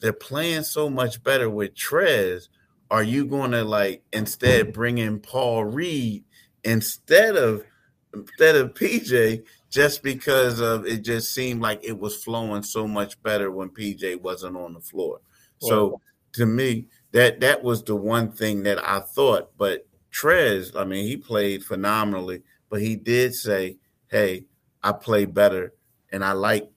they're 0.00 0.12
playing 0.12 0.62
so 0.62 0.88
much 0.88 1.22
better 1.22 1.48
with 1.50 1.74
Trez. 1.74 2.48
Are 2.90 3.02
you 3.02 3.24
going 3.24 3.52
to 3.52 3.64
like 3.64 4.02
instead 4.12 4.72
bring 4.72 4.98
in 4.98 5.20
Paul 5.20 5.64
Reed 5.64 6.24
instead 6.64 7.36
of 7.36 7.64
instead 8.12 8.56
of 8.56 8.74
PJ 8.74 9.44
just 9.70 10.02
because 10.02 10.60
of 10.60 10.86
it 10.86 11.02
just 11.02 11.32
seemed 11.32 11.62
like 11.62 11.80
it 11.84 11.98
was 11.98 12.22
flowing 12.22 12.62
so 12.62 12.88
much 12.88 13.20
better 13.22 13.50
when 13.50 13.68
PJ 13.68 14.20
wasn't 14.20 14.56
on 14.56 14.74
the 14.74 14.80
floor. 14.80 15.20
So 15.58 16.00
to 16.32 16.46
me, 16.46 16.86
that 17.12 17.40
that 17.40 17.62
was 17.62 17.84
the 17.84 17.96
one 17.96 18.32
thing 18.32 18.62
that 18.64 18.78
I 18.86 19.00
thought. 19.00 19.50
But 19.56 19.86
Trez, 20.12 20.74
I 20.74 20.84
mean, 20.84 21.06
he 21.06 21.16
played 21.16 21.64
phenomenally, 21.64 22.42
but 22.68 22.80
he 22.80 22.96
did 22.96 23.34
say, 23.34 23.78
"Hey, 24.08 24.46
I 24.82 24.92
play 24.92 25.26
better, 25.26 25.74
and 26.12 26.24
I 26.24 26.32
like 26.32 26.70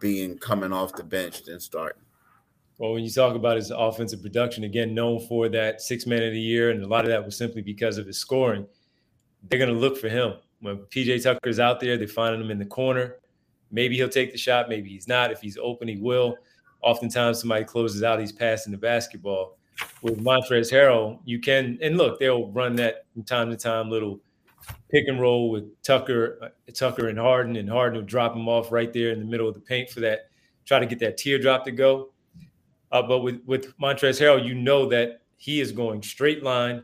being 0.00 0.38
coming 0.38 0.72
off 0.72 0.94
the 0.94 1.04
bench 1.04 1.44
than 1.44 1.60
starting." 1.60 2.02
Well, 2.78 2.92
when 2.92 3.04
you 3.04 3.10
talk 3.10 3.34
about 3.34 3.56
his 3.56 3.70
offensive 3.70 4.22
production, 4.22 4.64
again, 4.64 4.94
known 4.94 5.20
for 5.26 5.48
that 5.48 5.80
six 5.80 6.06
man 6.06 6.22
of 6.22 6.32
the 6.32 6.40
year, 6.40 6.70
and 6.70 6.82
a 6.82 6.86
lot 6.86 7.04
of 7.04 7.10
that 7.10 7.24
was 7.24 7.36
simply 7.36 7.62
because 7.62 7.98
of 7.98 8.06
his 8.06 8.18
scoring. 8.18 8.66
They're 9.48 9.58
going 9.58 9.72
to 9.72 9.78
look 9.78 9.96
for 9.98 10.08
him 10.08 10.34
when 10.60 10.78
PJ 10.90 11.22
Tucker's 11.22 11.58
out 11.58 11.80
there. 11.80 11.96
They're 11.96 12.06
finding 12.06 12.40
him 12.40 12.50
in 12.50 12.58
the 12.58 12.66
corner. 12.66 13.16
Maybe 13.70 13.96
he'll 13.96 14.08
take 14.08 14.32
the 14.32 14.38
shot. 14.38 14.68
Maybe 14.68 14.90
he's 14.90 15.08
not. 15.08 15.30
If 15.30 15.40
he's 15.40 15.58
open, 15.58 15.88
he 15.88 15.96
will. 15.96 16.36
Oftentimes, 16.80 17.40
somebody 17.40 17.64
closes 17.64 18.02
out. 18.02 18.20
He's 18.20 18.32
passing 18.32 18.70
the 18.70 18.78
basketball 18.78 19.58
with 20.02 20.22
Montrez 20.22 20.72
Harrell, 20.72 21.18
you 21.24 21.38
can 21.38 21.78
and 21.82 21.96
look, 21.96 22.18
they'll 22.18 22.50
run 22.50 22.76
that 22.76 23.06
from 23.12 23.24
time 23.24 23.50
to 23.50 23.56
time, 23.56 23.90
little 23.90 24.20
pick 24.90 25.06
and 25.08 25.20
roll 25.20 25.50
with 25.50 25.82
Tucker, 25.82 26.38
uh, 26.42 26.72
Tucker 26.72 27.08
and 27.08 27.18
Harden, 27.18 27.56
and 27.56 27.68
Harden 27.68 27.98
will 27.98 28.06
drop 28.06 28.34
him 28.34 28.48
off 28.48 28.72
right 28.72 28.92
there 28.92 29.10
in 29.10 29.20
the 29.20 29.26
middle 29.26 29.48
of 29.48 29.54
the 29.54 29.60
paint 29.60 29.90
for 29.90 30.00
that, 30.00 30.30
try 30.64 30.78
to 30.78 30.86
get 30.86 30.98
that 31.00 31.16
teardrop 31.16 31.64
to 31.64 31.72
go. 31.72 32.10
Uh, 32.90 33.02
but 33.02 33.20
with 33.20 33.40
with 33.44 33.76
Montrezl 33.78 34.20
Harrell, 34.20 34.44
you 34.44 34.54
know 34.54 34.86
that 34.86 35.22
he 35.36 35.60
is 35.60 35.72
going 35.72 36.02
straight 36.02 36.42
line, 36.42 36.82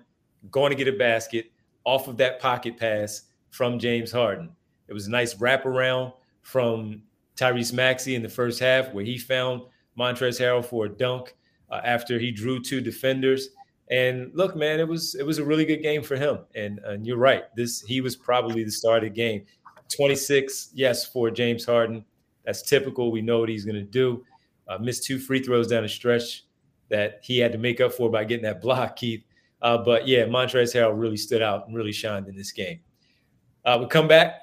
going 0.51 0.71
to 0.71 0.77
get 0.77 0.89
a 0.89 0.97
basket 0.97 1.51
off 1.85 2.09
of 2.09 2.17
that 2.19 2.41
pocket 2.41 2.79
pass 2.79 3.23
from 3.51 3.79
James 3.79 4.13
Harden. 4.13 4.51
It 4.89 4.93
was 4.93 5.07
a 5.07 5.11
nice 5.11 5.35
wraparound 5.35 6.13
from 6.43 7.03
Tyrese 7.37 7.73
Maxey 7.73 8.15
in 8.15 8.23
the 8.23 8.29
first 8.29 8.61
half 8.61 8.93
where 8.93 9.05
he 9.05 9.19
found 9.19 9.63
Montrezl 9.99 10.41
Harrell 10.41 10.65
for 10.65 10.87
a 10.87 10.89
dunk 10.89 11.35
uh, 11.71 11.81
after 11.85 12.19
he 12.19 12.31
drew 12.31 12.61
two 12.61 12.81
defenders. 12.81 13.51
And 13.91 14.31
look, 14.35 14.57
man, 14.57 14.81
it 14.81 14.89
was 14.89 15.15
it 15.15 15.27
was 15.27 15.39
a 15.39 15.45
really 15.45 15.65
good 15.65 15.83
game 15.83 16.03
for 16.03 16.17
him. 16.17 16.39
And, 16.55 16.79
and 16.81 17.07
you're 17.07 17.19
right. 17.19 17.45
This 17.55 17.83
he 17.83 18.01
was 18.01 18.17
probably 18.17 18.65
the 18.65 18.71
star 18.71 18.97
of 18.97 19.03
the 19.03 19.11
game. 19.11 19.45
26, 19.95 20.71
yes, 20.75 21.07
for 21.07 21.31
James 21.31 21.65
Harden. 21.65 22.05
That's 22.45 22.63
typical. 22.63 23.13
We 23.13 23.23
know 23.23 23.41
what 23.41 23.49
he's 23.49 23.65
going 23.65 23.77
to 23.77 23.83
do. 23.83 24.25
Uh, 24.67 24.79
missed 24.79 25.05
two 25.05 25.19
free 25.19 25.43
throws 25.43 25.69
down 25.69 25.83
the 25.83 25.89
stretch 25.89 26.45
that 26.89 27.21
he 27.23 27.39
had 27.39 27.53
to 27.53 27.59
make 27.59 27.81
up 27.81 27.93
for 27.93 28.11
by 28.11 28.25
getting 28.25 28.45
that 28.45 28.61
block, 28.63 28.97
Keith. 28.97 29.25
Uh, 29.61 29.79
but 29.79 30.07
yeah, 30.09 30.25
Montrezl 30.25 30.75
Harrell 30.75 30.99
really 30.99 31.17
stood 31.17 31.43
out 31.43 31.67
and 31.67 31.77
really 31.77 31.93
shined 31.93 32.29
in 32.29 32.37
this 32.37 32.53
game. 32.53 32.81
Uh, 33.65 33.77
we'll 33.79 33.89
come 33.89 34.09
back 34.09 34.41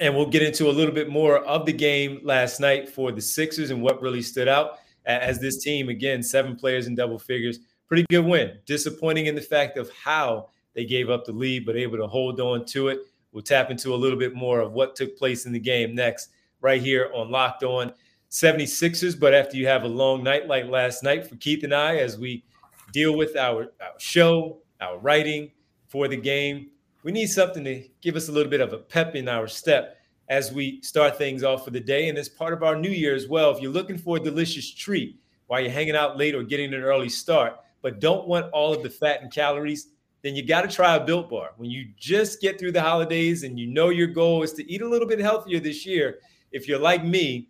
and 0.00 0.14
we'll 0.14 0.28
get 0.28 0.42
into 0.42 0.68
a 0.68 0.72
little 0.72 0.94
bit 0.94 1.08
more 1.08 1.38
of 1.38 1.64
the 1.64 1.72
game 1.72 2.20
last 2.22 2.60
night 2.60 2.88
for 2.88 3.12
the 3.12 3.20
Sixers 3.20 3.70
and 3.70 3.80
what 3.80 4.02
really 4.02 4.20
stood 4.20 4.48
out 4.48 4.78
as 5.06 5.38
this 5.38 5.62
team, 5.62 5.88
again, 5.88 6.22
seven 6.22 6.56
players 6.56 6.86
in 6.86 6.94
double 6.94 7.18
figures. 7.18 7.60
Pretty 7.88 8.04
good 8.10 8.24
win. 8.24 8.58
Disappointing 8.66 9.26
in 9.26 9.34
the 9.34 9.40
fact 9.40 9.78
of 9.78 9.90
how 9.90 10.50
they 10.74 10.84
gave 10.84 11.08
up 11.08 11.24
the 11.24 11.32
lead, 11.32 11.64
but 11.64 11.76
able 11.76 11.96
to 11.98 12.06
hold 12.06 12.40
on 12.40 12.64
to 12.66 12.88
it. 12.88 13.00
We'll 13.32 13.42
tap 13.42 13.70
into 13.70 13.94
a 13.94 13.96
little 13.96 14.18
bit 14.18 14.34
more 14.34 14.60
of 14.60 14.72
what 14.72 14.96
took 14.96 15.16
place 15.16 15.46
in 15.46 15.52
the 15.52 15.60
game 15.60 15.94
next, 15.94 16.30
right 16.60 16.80
here 16.80 17.10
on 17.14 17.30
Locked 17.30 17.62
On 17.62 17.92
76ers. 18.30 19.18
But 19.18 19.34
after 19.34 19.56
you 19.56 19.66
have 19.66 19.84
a 19.84 19.88
long 19.88 20.22
night 20.22 20.48
like 20.48 20.66
last 20.66 21.02
night 21.02 21.28
for 21.28 21.36
Keith 21.36 21.62
and 21.64 21.74
I, 21.74 21.98
as 21.98 22.18
we 22.18 22.44
deal 22.92 23.16
with 23.16 23.36
our, 23.36 23.72
our 23.80 23.98
show, 23.98 24.58
our 24.80 24.98
writing 24.98 25.52
for 25.88 26.08
the 26.08 26.16
game, 26.16 26.70
we 27.02 27.12
need 27.12 27.28
something 27.28 27.62
to 27.64 27.84
give 28.00 28.16
us 28.16 28.28
a 28.28 28.32
little 28.32 28.50
bit 28.50 28.60
of 28.60 28.72
a 28.72 28.78
pep 28.78 29.14
in 29.14 29.28
our 29.28 29.46
step 29.46 29.98
as 30.28 30.52
we 30.52 30.80
start 30.82 31.16
things 31.16 31.44
off 31.44 31.64
for 31.64 31.70
the 31.70 31.80
day. 31.80 32.08
And 32.08 32.18
as 32.18 32.28
part 32.28 32.52
of 32.52 32.64
our 32.64 32.74
new 32.74 32.90
year 32.90 33.14
as 33.14 33.28
well, 33.28 33.52
if 33.52 33.62
you're 33.62 33.70
looking 33.70 33.96
for 33.96 34.16
a 34.16 34.20
delicious 34.20 34.68
treat 34.74 35.20
while 35.46 35.60
you're 35.60 35.70
hanging 35.70 35.94
out 35.94 36.18
late 36.18 36.34
or 36.34 36.42
getting 36.42 36.74
an 36.74 36.82
early 36.82 37.08
start, 37.08 37.56
but 37.86 38.00
don't 38.00 38.26
want 38.26 38.50
all 38.50 38.74
of 38.74 38.82
the 38.82 38.90
fat 38.90 39.22
and 39.22 39.32
calories, 39.32 39.90
then 40.22 40.34
you 40.34 40.44
got 40.44 40.62
to 40.62 40.68
try 40.68 40.96
a 40.96 41.04
built 41.04 41.30
bar. 41.30 41.52
When 41.56 41.70
you 41.70 41.86
just 41.96 42.40
get 42.40 42.58
through 42.58 42.72
the 42.72 42.82
holidays 42.82 43.44
and 43.44 43.60
you 43.60 43.68
know 43.68 43.90
your 43.90 44.08
goal 44.08 44.42
is 44.42 44.54
to 44.54 44.68
eat 44.68 44.82
a 44.82 44.88
little 44.88 45.06
bit 45.06 45.20
healthier 45.20 45.60
this 45.60 45.86
year, 45.86 46.18
if 46.50 46.66
you're 46.66 46.80
like 46.80 47.04
me, 47.04 47.48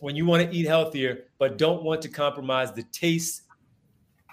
when 0.00 0.14
you 0.14 0.26
want 0.26 0.42
to 0.42 0.54
eat 0.54 0.66
healthier 0.66 1.24
but 1.38 1.56
don't 1.56 1.82
want 1.82 2.02
to 2.02 2.10
compromise 2.10 2.72
the 2.72 2.82
taste, 2.92 3.44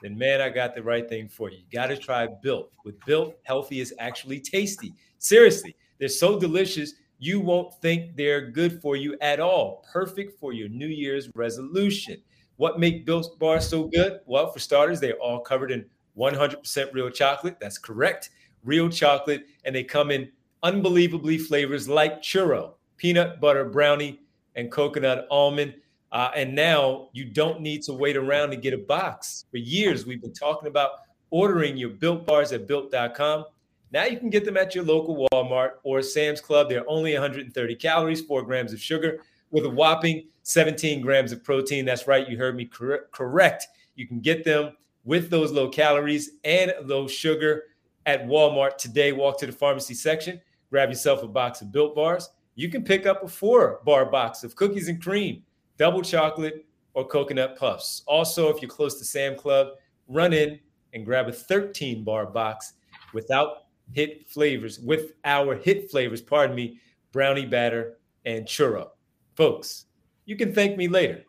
then 0.02 0.18
man, 0.18 0.42
I 0.42 0.50
got 0.50 0.76
the 0.76 0.84
right 0.84 1.08
thing 1.08 1.30
for 1.30 1.50
you. 1.50 1.60
You 1.60 1.64
got 1.72 1.88
to 1.88 1.96
try 1.96 2.28
Built. 2.44 2.74
With 2.84 3.00
Built, 3.06 3.36
healthy 3.44 3.80
is 3.80 3.94
actually 4.00 4.42
tasty. 4.42 4.92
Seriously, 5.20 5.78
they're 5.98 6.10
so 6.10 6.38
delicious, 6.38 6.92
you 7.20 7.40
won't 7.40 7.74
think 7.76 8.18
they're 8.18 8.52
good 8.52 8.82
for 8.82 8.98
you 8.98 9.16
at 9.22 9.40
all. 9.40 9.86
Perfect 9.94 10.38
for 10.42 10.52
your 10.52 10.68
New 10.68 10.88
Year's 10.90 11.30
resolution. 11.36 12.22
What 12.58 12.80
make 12.80 13.06
Built 13.06 13.38
bars 13.40 13.68
so 13.68 13.86
good? 13.86 14.20
Well, 14.26 14.52
for 14.52 14.60
starters, 14.60 15.00
they're 15.00 15.18
all 15.18 15.40
covered 15.40 15.72
in 15.72 15.86
100% 16.18 16.94
real 16.94 17.10
chocolate. 17.10 17.58
That's 17.60 17.78
correct. 17.78 18.30
Real 18.64 18.90
chocolate. 18.90 19.46
And 19.66 19.76
they 19.76 19.84
come 19.84 20.12
in 20.12 20.32
unbelievably 20.64 21.40
flavors 21.40 21.88
like 21.90 22.22
churro, 22.22 22.74
peanut 22.98 23.42
butter 23.42 23.66
brownie, 23.66 24.22
and 24.56 24.72
coconut 24.72 25.28
almond. 25.30 25.76
Uh, 26.12 26.32
and 26.36 26.56
now 26.56 27.10
you 27.12 27.26
don't 27.26 27.60
need 27.60 27.82
to 27.84 27.94
wait 27.94 28.16
around 28.16 28.52
to 28.52 28.56
get 28.56 28.74
a 28.74 28.78
box. 28.78 29.46
For 29.52 29.58
years, 29.58 30.06
we've 30.06 30.22
been 30.22 30.34
talking 30.34 30.68
about 30.68 30.92
ordering 31.30 31.76
your 31.76 31.90
built 31.90 32.26
bars 32.26 32.54
at 32.54 32.68
built.com. 32.68 33.46
Now 33.92 34.06
you 34.06 34.18
can 34.18 34.30
get 34.30 34.46
them 34.46 34.58
at 34.58 34.74
your 34.74 34.86
local 34.86 35.28
Walmart 35.34 35.72
or 35.84 36.02
Sam's 36.02 36.42
Club. 36.42 36.70
They're 36.70 36.90
only 36.90 37.14
130 37.14 37.76
calories, 37.76 38.22
four 38.22 38.44
grams 38.44 38.74
of 38.74 38.82
sugar, 38.82 39.20
with 39.52 39.66
a 39.66 39.70
whopping 39.70 40.28
17 40.46 41.02
grams 41.02 41.32
of 41.32 41.44
protein. 41.44 41.86
That's 41.86 42.08
right, 42.08 42.30
you 42.30 42.38
heard 42.38 42.56
me 42.56 42.66
cor- 42.66 43.08
correct. 43.12 43.68
You 43.96 44.08
can 44.08 44.20
get 44.20 44.44
them 44.44 44.74
with 45.04 45.32
those 45.32 45.52
low 45.52 45.70
calories 45.70 46.34
and 46.44 46.72
low 46.84 47.08
sugar 47.08 47.64
at 48.06 48.28
Walmart 48.28 48.78
today. 48.78 49.12
Walk 49.12 49.40
to 49.40 49.48
the 49.48 49.52
pharmacy 49.52 49.96
section, 49.96 50.40
grab 50.70 50.90
yourself 50.90 51.24
a 51.24 51.28
box 51.28 51.62
of 51.62 51.72
built 51.72 51.96
bars. 51.96 52.30
You 52.54 52.70
can 52.70 52.84
pick 52.84 53.08
up 53.08 53.24
a 53.24 53.28
four 53.28 53.80
bar 53.86 54.06
box 54.06 54.44
of 54.44 54.56
cookies 54.56 54.88
and 54.88 55.02
cream, 55.02 55.42
double 55.78 56.04
chocolate, 56.04 56.66
or 56.94 57.08
coconut 57.08 57.58
puffs. 57.58 58.04
Also, 58.06 58.48
if 58.50 58.62
you're 58.62 58.70
close 58.70 59.00
to 59.00 59.06
Sam 59.06 59.36
Club, 59.36 59.70
run 60.08 60.32
in 60.32 60.60
and 60.94 61.04
grab 61.04 61.28
a 61.28 61.34
13 61.34 62.04
bar 62.04 62.28
box 62.28 62.74
without 63.14 63.64
hit 63.94 64.30
flavors, 64.30 64.80
with 64.80 65.14
our 65.26 65.56
hit 65.56 65.90
flavors, 65.90 66.22
pardon 66.22 66.56
me, 66.56 66.80
brownie 67.12 67.48
batter 67.48 67.98
and 68.26 68.46
churro. 68.46 68.90
Folks, 69.36 69.85
you 70.26 70.36
can 70.36 70.54
thank 70.54 70.78
me 70.78 70.88
later. 70.88 71.24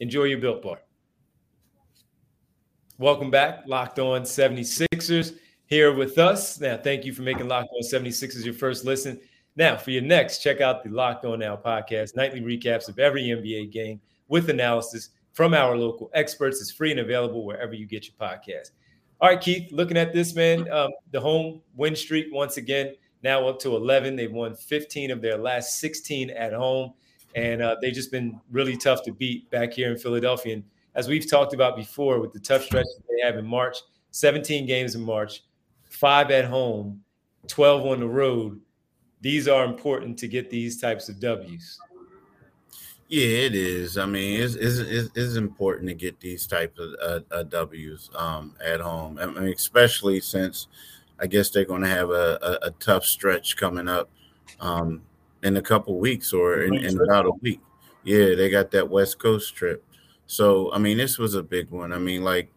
Enjoy 0.00 0.24
your 0.24 0.38
built 0.38 0.62
bar. 0.62 0.80
Welcome 2.98 3.30
back, 3.30 3.64
Locked 3.66 3.98
On 3.98 4.22
76ers 4.22 5.36
here 5.66 5.94
with 5.94 6.18
us. 6.18 6.60
Now, 6.60 6.76
thank 6.76 7.04
you 7.04 7.12
for 7.12 7.22
making 7.22 7.48
Locked 7.48 7.70
On 7.74 7.82
76ers 7.82 8.44
your 8.44 8.54
first 8.54 8.84
listen. 8.84 9.20
Now, 9.56 9.76
for 9.76 9.90
your 9.90 10.02
next, 10.02 10.38
check 10.38 10.60
out 10.60 10.84
the 10.84 10.90
Locked 10.90 11.24
On 11.24 11.38
Now 11.38 11.56
podcast, 11.56 12.16
nightly 12.16 12.40
recaps 12.40 12.88
of 12.88 12.98
every 12.98 13.22
NBA 13.24 13.72
game 13.72 14.00
with 14.28 14.50
analysis 14.50 15.10
from 15.32 15.54
our 15.54 15.76
local 15.76 16.10
experts. 16.14 16.60
It's 16.60 16.70
free 16.70 16.90
and 16.90 17.00
available 17.00 17.44
wherever 17.44 17.74
you 17.74 17.86
get 17.86 18.06
your 18.06 18.14
podcast. 18.20 18.70
All 19.20 19.28
right, 19.28 19.40
Keith, 19.40 19.70
looking 19.72 19.96
at 19.96 20.12
this, 20.12 20.34
man, 20.34 20.70
um, 20.70 20.90
the 21.12 21.20
home 21.20 21.62
win 21.74 21.94
streak 21.94 22.26
once 22.32 22.56
again 22.56 22.94
now 23.22 23.46
up 23.46 23.58
to 23.60 23.76
11. 23.76 24.16
They've 24.16 24.32
won 24.32 24.54
15 24.54 25.10
of 25.10 25.22
their 25.22 25.38
last 25.38 25.78
16 25.80 26.30
at 26.30 26.52
home, 26.52 26.92
and 27.34 27.62
uh, 27.62 27.76
they've 27.80 27.94
just 27.94 28.10
been 28.10 28.40
really 28.50 28.76
tough 28.76 29.02
to 29.04 29.12
beat 29.12 29.50
back 29.50 29.72
here 29.72 29.90
in 29.90 29.98
Philadelphia. 29.98 30.54
And 30.54 30.64
as 30.94 31.08
we've 31.08 31.28
talked 31.28 31.54
about 31.54 31.76
before, 31.76 32.20
with 32.20 32.32
the 32.32 32.40
tough 32.40 32.64
stretch 32.64 32.86
they 33.08 33.24
have 33.24 33.36
in 33.36 33.46
March, 33.46 33.76
17 34.10 34.66
games 34.66 34.94
in 34.94 35.02
March, 35.02 35.42
five 35.84 36.30
at 36.30 36.44
home, 36.44 37.02
12 37.48 37.86
on 37.86 38.00
the 38.00 38.06
road 38.06 38.60
these 39.22 39.46
are 39.46 39.64
important 39.64 40.18
to 40.18 40.28
get 40.28 40.50
these 40.50 40.80
types 40.80 41.08
of 41.08 41.18
W's. 41.20 41.78
Yeah, 43.08 43.46
it 43.46 43.54
is. 43.54 43.96
I 43.96 44.06
mean, 44.06 44.40
it's 44.40 44.54
it's, 44.54 45.10
it's 45.14 45.36
important 45.36 45.88
to 45.88 45.94
get 45.94 46.18
these 46.18 46.46
types 46.46 46.78
of 46.78 46.94
uh, 47.00 47.20
uh, 47.30 47.42
W's 47.44 48.10
um, 48.16 48.56
at 48.62 48.80
home. 48.80 49.18
I 49.18 49.26
mean, 49.26 49.52
especially 49.52 50.20
since 50.20 50.66
I 51.20 51.26
guess 51.28 51.50
they're 51.50 51.64
going 51.64 51.82
to 51.82 51.88
have 51.88 52.10
a, 52.10 52.38
a, 52.42 52.66
a, 52.68 52.70
tough 52.80 53.04
stretch 53.04 53.56
coming 53.56 53.86
up 53.86 54.10
um, 54.58 55.02
in 55.42 55.56
a 55.56 55.62
couple 55.62 55.98
weeks 55.98 56.32
or 56.32 56.62
in, 56.62 56.74
in 56.74 57.00
about 57.00 57.26
a 57.26 57.32
week. 57.40 57.60
Yeah, 58.04 58.34
they 58.34 58.50
got 58.50 58.70
that 58.72 58.88
West 58.88 59.18
Coast 59.18 59.54
trip. 59.54 59.84
So, 60.26 60.72
I 60.72 60.78
mean, 60.78 60.98
this 60.98 61.18
was 61.18 61.34
a 61.34 61.42
big 61.42 61.70
one. 61.70 61.92
I 61.92 61.98
mean, 61.98 62.24
like 62.24 62.50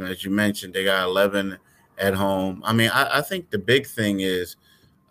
as 0.00 0.24
you 0.24 0.30
mentioned, 0.30 0.74
they 0.74 0.84
got 0.84 1.04
11 1.04 1.58
at 1.98 2.14
home. 2.14 2.62
I 2.64 2.72
mean, 2.72 2.90
I, 2.92 3.18
I 3.18 3.20
think 3.22 3.50
the 3.50 3.58
big 3.58 3.86
thing 3.86 4.20
is 4.20 4.56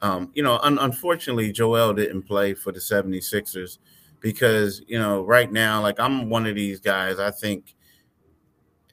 um, 0.02 0.30
you 0.36 0.44
know, 0.44 0.60
un- 0.62 0.78
unfortunately, 0.78 1.52
Joel 1.52 1.94
didn't 1.94 2.24
play 2.24 2.54
for 2.54 2.72
the 2.72 2.80
76ers 2.80 3.80
because, 4.20 4.84
you 4.88 5.00
know, 5.00 5.24
right 5.24 5.52
now, 5.52 5.82
like 5.82 6.00
I'm 6.00 6.30
one 6.30 6.46
of 6.46 6.56
these 6.56 6.80
guys, 6.80 7.20
I 7.20 7.32
think, 7.32 7.76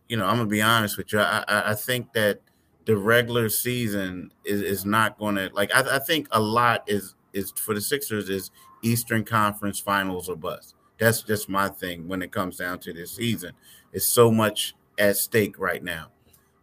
you 0.09 0.17
know, 0.17 0.25
I'm 0.25 0.37
going 0.37 0.49
to 0.49 0.51
be 0.51 0.63
honest 0.63 0.97
with 0.97 1.13
you. 1.13 1.19
I, 1.19 1.45
I 1.49 1.75
think 1.75 2.13
that 2.15 2.41
the 2.87 2.97
regular 2.97 3.49
season 3.49 4.33
is, 4.45 4.63
is 4.63 4.85
not 4.87 5.19
going 5.19 5.37
to, 5.37 5.51
like, 5.53 5.75
I, 5.75 5.97
I 5.97 5.99
think 5.99 6.29
a 6.31 6.41
lot 6.41 6.85
is, 6.87 7.15
is 7.33 7.53
for 7.53 7.75
the 7.75 7.81
Sixers 7.81 8.29
is 8.29 8.51
Eastern 8.83 9.25
Conference 9.25 9.79
finals 9.79 10.29
or 10.29 10.37
bust. 10.37 10.75
That's 10.99 11.23
just 11.23 11.49
my 11.49 11.69
thing 11.69 12.07
when 12.07 12.23
it 12.23 12.33
comes 12.33 12.59
down 12.59 12.79
to 12.81 12.93
this 12.93 13.17
season. 13.17 13.53
It's 13.93 14.07
so 14.07 14.31
much 14.31 14.75
at 14.99 15.17
stake 15.17 15.59
right 15.59 15.83
now. 15.83 16.09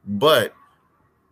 But 0.05 0.53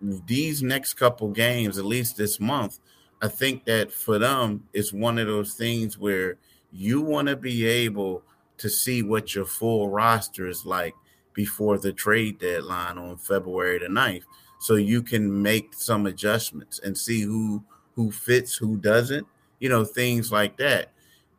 these 0.01 0.61
next 0.61 0.95
couple 0.95 1.29
games, 1.29 1.77
at 1.77 1.85
least 1.85 2.17
this 2.17 2.39
month, 2.39 2.79
I 3.21 3.27
think 3.27 3.65
that 3.65 3.91
for 3.91 4.19
them, 4.19 4.65
it's 4.73 4.93
one 4.93 5.17
of 5.17 5.27
those 5.27 5.53
things 5.53 5.97
where 5.97 6.37
you 6.71 7.01
want 7.01 7.29
to 7.29 7.35
be 7.35 7.65
able 7.65 8.23
to 8.57 8.69
see 8.69 9.01
what 9.01 9.33
your 9.33 9.45
full 9.45 9.89
roster 9.89 10.47
is 10.47 10.65
like 10.65 10.93
before 11.33 11.77
the 11.77 11.93
trade 11.93 12.39
deadline 12.39 12.97
on 12.97 13.17
February 13.17 13.79
the 13.79 13.85
9th. 13.85 14.23
So 14.59 14.75
you 14.75 15.03
can 15.03 15.41
make 15.41 15.73
some 15.73 16.07
adjustments 16.07 16.79
and 16.79 16.97
see 16.97 17.21
who 17.21 17.63
who 17.97 18.11
fits, 18.11 18.55
who 18.55 18.77
doesn't, 18.77 19.25
you 19.59 19.67
know, 19.67 19.83
things 19.83 20.31
like 20.31 20.55
that. 20.57 20.91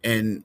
And 0.02 0.42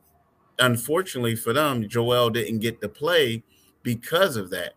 unfortunately 0.59 1.35
for 1.35 1.53
them, 1.53 1.89
Joel 1.89 2.29
didn't 2.29 2.59
get 2.59 2.79
to 2.81 2.87
play 2.87 3.41
because 3.81 4.37
of 4.37 4.51
that. 4.51 4.75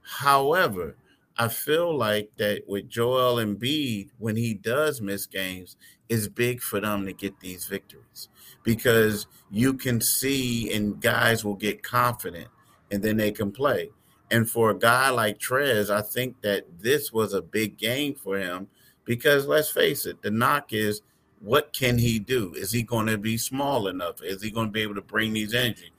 However, 0.00 0.94
I 1.36 1.48
feel 1.48 1.94
like 1.94 2.30
that 2.36 2.68
with 2.68 2.88
Joel 2.88 3.40
and 3.40 3.58
Embiid, 3.58 4.10
when 4.18 4.36
he 4.36 4.54
does 4.54 5.00
miss 5.00 5.26
games, 5.26 5.76
is 6.08 6.28
big 6.28 6.62
for 6.62 6.78
them 6.78 7.04
to 7.04 7.12
get 7.12 7.40
these 7.40 7.66
victories 7.66 8.28
because 8.62 9.26
you 9.50 9.74
can 9.74 10.00
see 10.00 10.72
and 10.72 11.00
guys 11.00 11.44
will 11.44 11.56
get 11.56 11.82
confident 11.82 12.46
and 12.92 13.02
then 13.02 13.16
they 13.16 13.32
can 13.32 13.50
play. 13.50 13.90
And 14.30 14.48
for 14.48 14.70
a 14.70 14.78
guy 14.78 15.10
like 15.10 15.40
Trez, 15.40 15.90
I 15.90 16.02
think 16.02 16.40
that 16.42 16.64
this 16.78 17.12
was 17.12 17.32
a 17.32 17.42
big 17.42 17.76
game 17.76 18.14
for 18.14 18.38
him 18.38 18.68
because 19.06 19.46
let's 19.46 19.70
face 19.70 20.04
it, 20.04 20.20
the 20.20 20.30
knock 20.30 20.74
is 20.74 21.00
what 21.40 21.72
can 21.72 21.96
he 21.96 22.18
do? 22.18 22.52
Is 22.54 22.72
he 22.72 22.82
going 22.82 23.06
to 23.06 23.16
be 23.16 23.38
small 23.38 23.88
enough? 23.88 24.22
Is 24.22 24.42
he 24.42 24.50
going 24.50 24.66
to 24.66 24.72
be 24.72 24.82
able 24.82 24.94
to 24.96 25.02
bring 25.02 25.32
these 25.32 25.54
energy? 25.54 25.92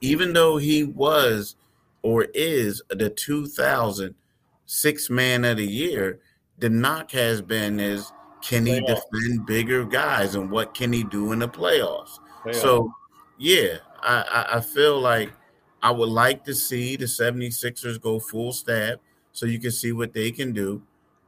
Even 0.00 0.32
though 0.32 0.56
he 0.58 0.84
was 0.84 1.56
or 2.02 2.24
is 2.34 2.82
the 2.90 3.10
2000 3.10 4.14
six 4.66 5.10
man 5.10 5.44
of 5.44 5.56
the 5.58 5.66
year, 5.66 6.20
the 6.58 6.68
knock 6.70 7.10
has 7.12 7.42
been 7.42 7.78
is 7.80 8.12
can 8.42 8.66
he 8.66 8.80
defend 8.80 9.46
bigger 9.46 9.84
guys 9.84 10.34
and 10.34 10.50
what 10.50 10.74
can 10.74 10.92
he 10.92 11.04
do 11.04 11.32
in 11.32 11.38
the 11.38 11.48
playoffs? 11.48 12.18
So, 12.52 12.92
yeah, 13.38 13.78
I, 14.02 14.46
I 14.54 14.60
feel 14.60 15.00
like 15.00 15.32
I 15.82 15.90
would 15.90 16.08
like 16.08 16.44
to 16.44 16.54
see 16.54 16.96
the 16.96 17.04
76ers 17.04 18.00
go 18.00 18.18
full 18.18 18.52
stab 18.52 18.98
so 19.32 19.46
you 19.46 19.60
can 19.60 19.70
see 19.70 19.92
what 19.92 20.12
they 20.12 20.30
can 20.32 20.52
do. 20.52 20.82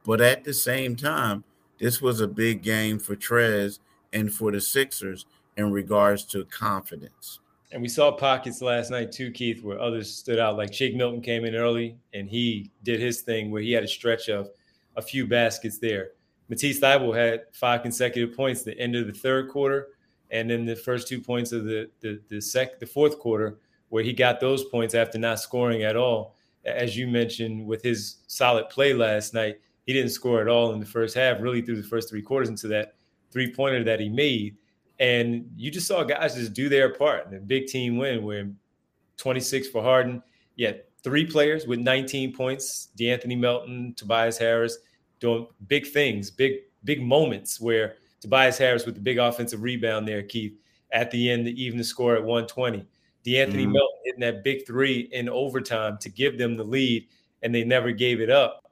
But 0.05 0.21
at 0.21 0.43
the 0.43 0.53
same 0.53 0.95
time, 0.95 1.43
this 1.79 2.01
was 2.01 2.21
a 2.21 2.27
big 2.27 2.61
game 2.61 2.99
for 2.99 3.15
Trez 3.15 3.79
and 4.13 4.31
for 4.31 4.51
the 4.51 4.61
Sixers 4.61 5.25
in 5.57 5.71
regards 5.71 6.23
to 6.25 6.45
confidence. 6.45 7.39
And 7.71 7.81
we 7.81 7.89
saw 7.89 8.11
pockets 8.11 8.61
last 8.61 8.91
night 8.91 9.11
too, 9.11 9.31
Keith, 9.31 9.63
where 9.63 9.79
others 9.79 10.15
stood 10.15 10.39
out. 10.39 10.57
Like 10.57 10.73
Shake 10.73 10.95
Milton 10.95 11.21
came 11.21 11.43
in 11.43 11.55
early 11.55 11.97
and 12.13 12.29
he 12.29 12.71
did 12.83 12.99
his 12.99 13.21
thing 13.21 13.51
where 13.51 13.61
he 13.61 13.71
had 13.71 13.83
a 13.83 13.87
stretch 13.87 14.29
of 14.29 14.49
a 14.95 15.01
few 15.01 15.27
baskets 15.27 15.79
there. 15.79 16.11
Matisse 16.47 16.79
Thybulle 16.79 17.15
had 17.15 17.41
five 17.53 17.81
consecutive 17.81 18.35
points 18.35 18.63
the 18.63 18.77
end 18.79 18.95
of 18.95 19.07
the 19.07 19.13
third 19.13 19.49
quarter, 19.49 19.87
and 20.31 20.49
then 20.49 20.65
the 20.65 20.75
first 20.75 21.07
two 21.07 21.19
points 21.19 21.51
of 21.51 21.65
the 21.65 21.89
the 22.01 22.21
the 22.29 22.39
sec 22.39 22.79
the 22.79 22.85
fourth 22.85 23.19
quarter, 23.19 23.57
where 23.89 24.03
he 24.03 24.13
got 24.13 24.39
those 24.39 24.63
points 24.65 24.93
after 24.93 25.17
not 25.17 25.39
scoring 25.39 25.83
at 25.83 25.95
all. 25.95 26.35
As 26.63 26.95
you 26.95 27.07
mentioned, 27.07 27.65
with 27.65 27.81
his 27.81 28.17
solid 28.27 28.69
play 28.69 28.93
last 28.93 29.33
night, 29.33 29.59
he 29.85 29.93
didn't 29.93 30.11
score 30.11 30.41
at 30.41 30.47
all 30.47 30.73
in 30.73 30.79
the 30.79 30.85
first 30.85 31.15
half, 31.15 31.41
really 31.41 31.61
through 31.61 31.81
the 31.81 31.87
first 31.87 32.09
three 32.09 32.21
quarters 32.21 32.49
into 32.49 32.67
that 32.69 32.95
three 33.31 33.53
pointer 33.53 33.83
that 33.83 33.99
he 33.99 34.09
made. 34.09 34.57
And 34.99 35.49
you 35.55 35.69
just 35.71 35.87
saw 35.87 36.03
guys 36.03 36.35
just 36.35 36.53
do 36.53 36.69
their 36.69 36.93
part. 36.93 37.25
And 37.25 37.35
the 37.35 37.39
big 37.39 37.67
team 37.67 37.97
win 37.97 38.23
where 38.23 38.49
26 39.17 39.69
for 39.69 39.83
Harden. 39.83 40.23
Yet 40.55 40.89
three 41.03 41.25
players 41.25 41.67
with 41.67 41.79
19 41.79 42.33
points, 42.33 42.89
De'Anthony 42.97 43.37
Melton, 43.37 43.93
Tobias 43.95 44.37
Harris, 44.37 44.77
doing 45.19 45.47
big 45.67 45.87
things, 45.87 46.31
big, 46.31 46.53
big 46.83 47.01
moments 47.01 47.59
where 47.59 47.95
Tobias 48.21 48.57
Harris 48.57 48.85
with 48.85 48.95
the 48.95 49.01
big 49.01 49.17
offensive 49.17 49.61
rebound 49.61 50.07
there, 50.07 50.23
Keith, 50.23 50.57
at 50.91 51.11
the 51.11 51.29
end, 51.29 51.47
even 51.47 51.77
the 51.77 51.83
score 51.83 52.15
at 52.15 52.23
120. 52.23 52.79
De'Anthony 53.25 53.63
mm-hmm. 53.63 53.71
Melton 53.73 53.99
hitting 54.05 54.21
that 54.21 54.43
big 54.43 54.65
three 54.65 55.09
in 55.11 55.27
overtime 55.29 55.97
to 55.99 56.09
give 56.09 56.37
them 56.37 56.55
the 56.55 56.63
lead, 56.63 57.07
and 57.41 57.53
they 57.53 57.63
never 57.63 57.91
gave 57.91 58.21
it 58.21 58.29
up. 58.29 58.64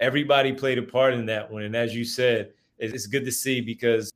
Everybody 0.00 0.52
played 0.52 0.78
a 0.78 0.82
part 0.82 1.14
in 1.14 1.26
that 1.26 1.50
one, 1.50 1.62
and 1.62 1.76
as 1.76 1.94
you 1.94 2.04
said, 2.04 2.52
it's 2.78 3.06
good 3.06 3.24
to 3.26 3.32
see 3.32 3.60
because 3.60 4.10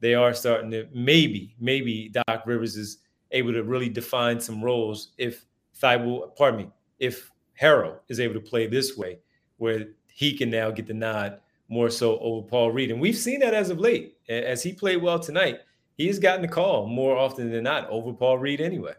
they 0.00 0.14
are 0.14 0.34
starting 0.34 0.70
to 0.70 0.86
maybe, 0.92 1.56
maybe 1.58 2.10
Doc 2.10 2.42
Rivers 2.44 2.76
is 2.76 2.98
able 3.30 3.52
to 3.52 3.64
really 3.64 3.88
define 3.88 4.38
some 4.38 4.62
roles 4.62 5.12
if 5.16 5.46
Thybulle, 5.80 6.36
pardon 6.36 6.60
me, 6.60 6.68
if 6.98 7.30
Harrell 7.60 7.98
is 8.08 8.20
able 8.20 8.34
to 8.34 8.40
play 8.40 8.66
this 8.66 8.96
way, 8.96 9.18
where 9.56 9.86
he 10.12 10.36
can 10.36 10.50
now 10.50 10.70
get 10.70 10.86
the 10.86 10.94
nod 10.94 11.40
more 11.68 11.88
so 11.88 12.18
over 12.18 12.46
Paul 12.46 12.70
Reed. 12.70 12.90
And 12.90 13.00
we've 13.00 13.16
seen 13.16 13.40
that 13.40 13.54
as 13.54 13.70
of 13.70 13.80
late. 13.80 14.18
As 14.28 14.62
he 14.62 14.72
played 14.72 15.02
well 15.02 15.18
tonight, 15.18 15.60
he's 15.96 16.18
gotten 16.18 16.42
the 16.42 16.48
call 16.48 16.86
more 16.86 17.16
often 17.16 17.50
than 17.50 17.64
not 17.64 17.88
over 17.88 18.12
Paul 18.12 18.38
Reed 18.38 18.60
anyway. 18.60 18.92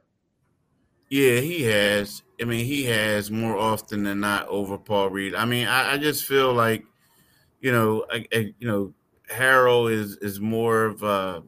Yeah, 1.10 1.40
he 1.40 1.64
has. 1.64 2.24
I 2.42 2.46
mean, 2.46 2.66
he 2.66 2.86
has 2.86 3.32
more 3.32 3.58
often 3.58 4.04
than 4.04 4.20
not 4.20 4.48
over 4.48 4.78
Paul 4.78 5.10
Reed. 5.10 5.36
I 5.36 5.46
mean, 5.46 5.68
I, 5.68 5.94
I 5.94 5.98
just 5.98 6.26
feel 6.26 6.54
like, 6.54 6.84
you 7.62 7.72
know, 7.72 8.06
I, 8.12 8.26
I, 8.34 8.54
you 8.60 8.68
know, 8.68 8.94
Harrell 9.32 9.92
is 9.92 10.18
is 10.18 10.40
more 10.40 10.86
of 10.86 11.04
a, 11.04 11.44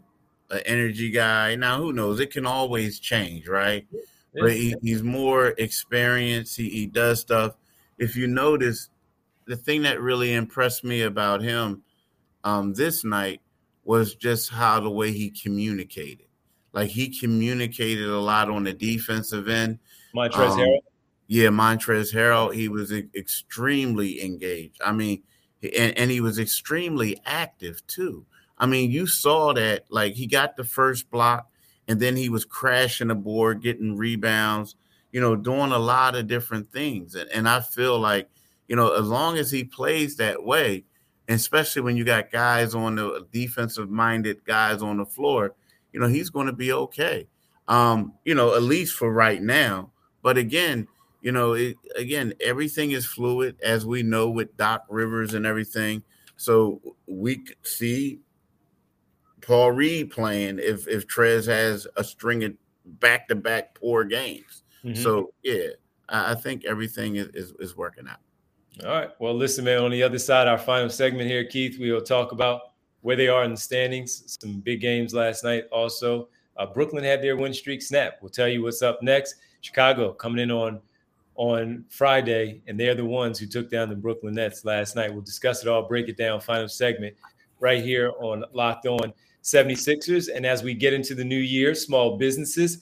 an 0.49 0.61
energy 0.65 1.09
guy. 1.09 1.55
Now, 1.55 1.77
who 1.77 1.91
knows? 1.91 2.19
It 2.19 2.31
can 2.31 2.45
always 2.45 2.99
change, 2.99 3.47
right? 3.47 3.85
Yeah. 3.91 4.01
But 4.39 4.51
he, 4.51 4.75
he's 4.83 5.03
more 5.03 5.47
experienced. 5.57 6.55
He, 6.57 6.69
he 6.69 6.85
does 6.85 7.19
stuff. 7.19 7.55
If 7.97 8.15
you 8.15 8.27
notice, 8.27 8.89
the 9.45 9.57
thing 9.57 9.81
that 9.83 9.99
really 9.99 10.33
impressed 10.33 10.83
me 10.83 11.01
about 11.01 11.41
him 11.41 11.81
um, 12.43 12.73
this 12.73 13.03
night 13.03 13.41
was 13.83 14.13
just 14.13 14.51
how 14.51 14.79
the 14.79 14.89
way 14.91 15.11
he 15.11 15.31
communicated. 15.31 16.26
Like 16.73 16.89
he 16.89 17.17
communicated 17.17 18.07
a 18.07 18.19
lot 18.19 18.49
on 18.49 18.63
the 18.63 18.73
defensive 18.73 19.47
end. 19.47 19.79
Montrezl 20.15 20.51
um, 20.51 20.59
Harrell. 20.59 20.79
Yeah, 21.27 21.49
Montrez 21.49 22.13
Harrell. 22.13 22.53
He 22.53 22.69
was 22.69 22.91
extremely 22.91 24.23
engaged. 24.23 24.79
I 24.83 24.91
mean, 24.91 25.23
and, 25.61 25.97
and 25.97 26.11
he 26.11 26.21
was 26.21 26.39
extremely 26.39 27.19
active 27.25 27.85
too. 27.87 28.25
I 28.57 28.65
mean, 28.65 28.91
you 28.91 29.07
saw 29.07 29.53
that. 29.53 29.85
Like 29.89 30.13
he 30.13 30.27
got 30.27 30.55
the 30.55 30.63
first 30.63 31.09
block, 31.09 31.49
and 31.87 31.99
then 31.99 32.15
he 32.15 32.29
was 32.29 32.45
crashing 32.45 33.09
the 33.09 33.15
board, 33.15 33.61
getting 33.61 33.97
rebounds. 33.97 34.75
You 35.11 35.21
know, 35.21 35.35
doing 35.35 35.71
a 35.71 35.79
lot 35.79 36.15
of 36.15 36.27
different 36.27 36.71
things. 36.71 37.15
And, 37.15 37.29
and 37.31 37.47
I 37.47 37.61
feel 37.61 37.97
like 37.99 38.29
you 38.67 38.75
know, 38.75 38.93
as 38.93 39.07
long 39.07 39.37
as 39.37 39.49
he 39.51 39.63
plays 39.63 40.17
that 40.17 40.43
way, 40.43 40.83
especially 41.27 41.81
when 41.81 41.97
you 41.97 42.03
got 42.03 42.31
guys 42.31 42.75
on 42.75 42.95
the 42.95 43.25
defensive 43.31 43.89
minded 43.89 44.43
guys 44.45 44.81
on 44.81 44.97
the 44.97 45.05
floor, 45.05 45.55
you 45.97 46.01
know, 46.03 46.07
he's 46.07 46.29
going 46.29 46.45
to 46.45 46.53
be 46.53 46.71
okay. 46.71 47.27
Um, 47.67 48.13
you 48.23 48.35
know, 48.35 48.53
at 48.53 48.61
least 48.61 48.93
for 48.93 49.11
right 49.11 49.41
now. 49.41 49.91
But 50.21 50.37
again, 50.37 50.87
you 51.21 51.31
know, 51.31 51.53
it, 51.53 51.75
again, 51.95 52.35
everything 52.39 52.91
is 52.91 53.03
fluid 53.03 53.55
as 53.63 53.83
we 53.83 54.03
know 54.03 54.29
with 54.29 54.55
Doc 54.57 54.85
Rivers 54.89 55.33
and 55.33 55.43
everything. 55.43 56.03
So 56.35 56.79
we 57.07 57.37
could 57.37 57.65
see 57.65 58.19
Paul 59.41 59.71
Reed 59.71 60.11
playing 60.11 60.59
if 60.59 60.87
if 60.87 61.07
Trez 61.07 61.47
has 61.47 61.87
a 61.95 62.03
string 62.03 62.43
of 62.43 62.53
back 62.85 63.27
to 63.29 63.35
back 63.35 63.73
poor 63.73 64.03
games. 64.03 64.61
Mm-hmm. 64.83 65.01
So 65.01 65.33
yeah, 65.41 65.69
I, 66.09 66.33
I 66.33 66.35
think 66.35 66.63
everything 66.65 67.15
is, 67.15 67.29
is, 67.33 67.53
is 67.59 67.75
working 67.75 68.07
out. 68.07 68.19
All 68.85 68.91
right. 68.91 69.09
Well, 69.17 69.33
listen, 69.33 69.65
man, 69.65 69.81
on 69.81 69.89
the 69.89 70.03
other 70.03 70.19
side, 70.19 70.47
our 70.47 70.59
final 70.59 70.91
segment 70.91 71.27
here, 71.27 71.43
Keith, 71.45 71.79
we 71.79 71.91
will 71.91 72.01
talk 72.01 72.33
about 72.33 72.61
where 73.07 73.15
they 73.15 73.29
are 73.29 73.45
in 73.45 73.51
the 73.51 73.57
standings. 73.57 74.37
Some 74.41 74.59
big 74.59 74.81
games 74.81 75.13
last 75.13 75.45
night 75.45 75.63
also. 75.71 76.27
Uh, 76.57 76.65
Brooklyn 76.65 77.05
had 77.05 77.23
their 77.23 77.37
win 77.37 77.53
streak 77.53 77.81
snap. 77.81 78.17
We'll 78.21 78.29
tell 78.29 78.49
you 78.49 78.61
what's 78.61 78.81
up 78.81 79.01
next. 79.01 79.35
Chicago 79.61 80.11
coming 80.11 80.43
in 80.43 80.51
on 80.51 80.81
on 81.35 81.85
Friday, 81.87 82.61
and 82.67 82.77
they're 82.77 82.95
the 82.95 83.05
ones 83.05 83.39
who 83.39 83.45
took 83.45 83.71
down 83.71 83.87
the 83.87 83.95
Brooklyn 83.95 84.33
Nets 84.33 84.65
last 84.65 84.97
night. 84.97 85.13
We'll 85.13 85.21
discuss 85.21 85.61
it 85.61 85.69
all, 85.69 85.87
break 85.87 86.09
it 86.09 86.17
down, 86.17 86.41
final 86.41 86.67
segment 86.67 87.15
right 87.61 87.81
here 87.81 88.11
on 88.19 88.43
Locked 88.51 88.87
On 88.87 89.13
76ers. 89.41 90.27
And 90.35 90.45
as 90.45 90.61
we 90.61 90.73
get 90.73 90.91
into 90.91 91.15
the 91.15 91.23
new 91.23 91.39
year, 91.39 91.75
small 91.75 92.17
businesses 92.17 92.79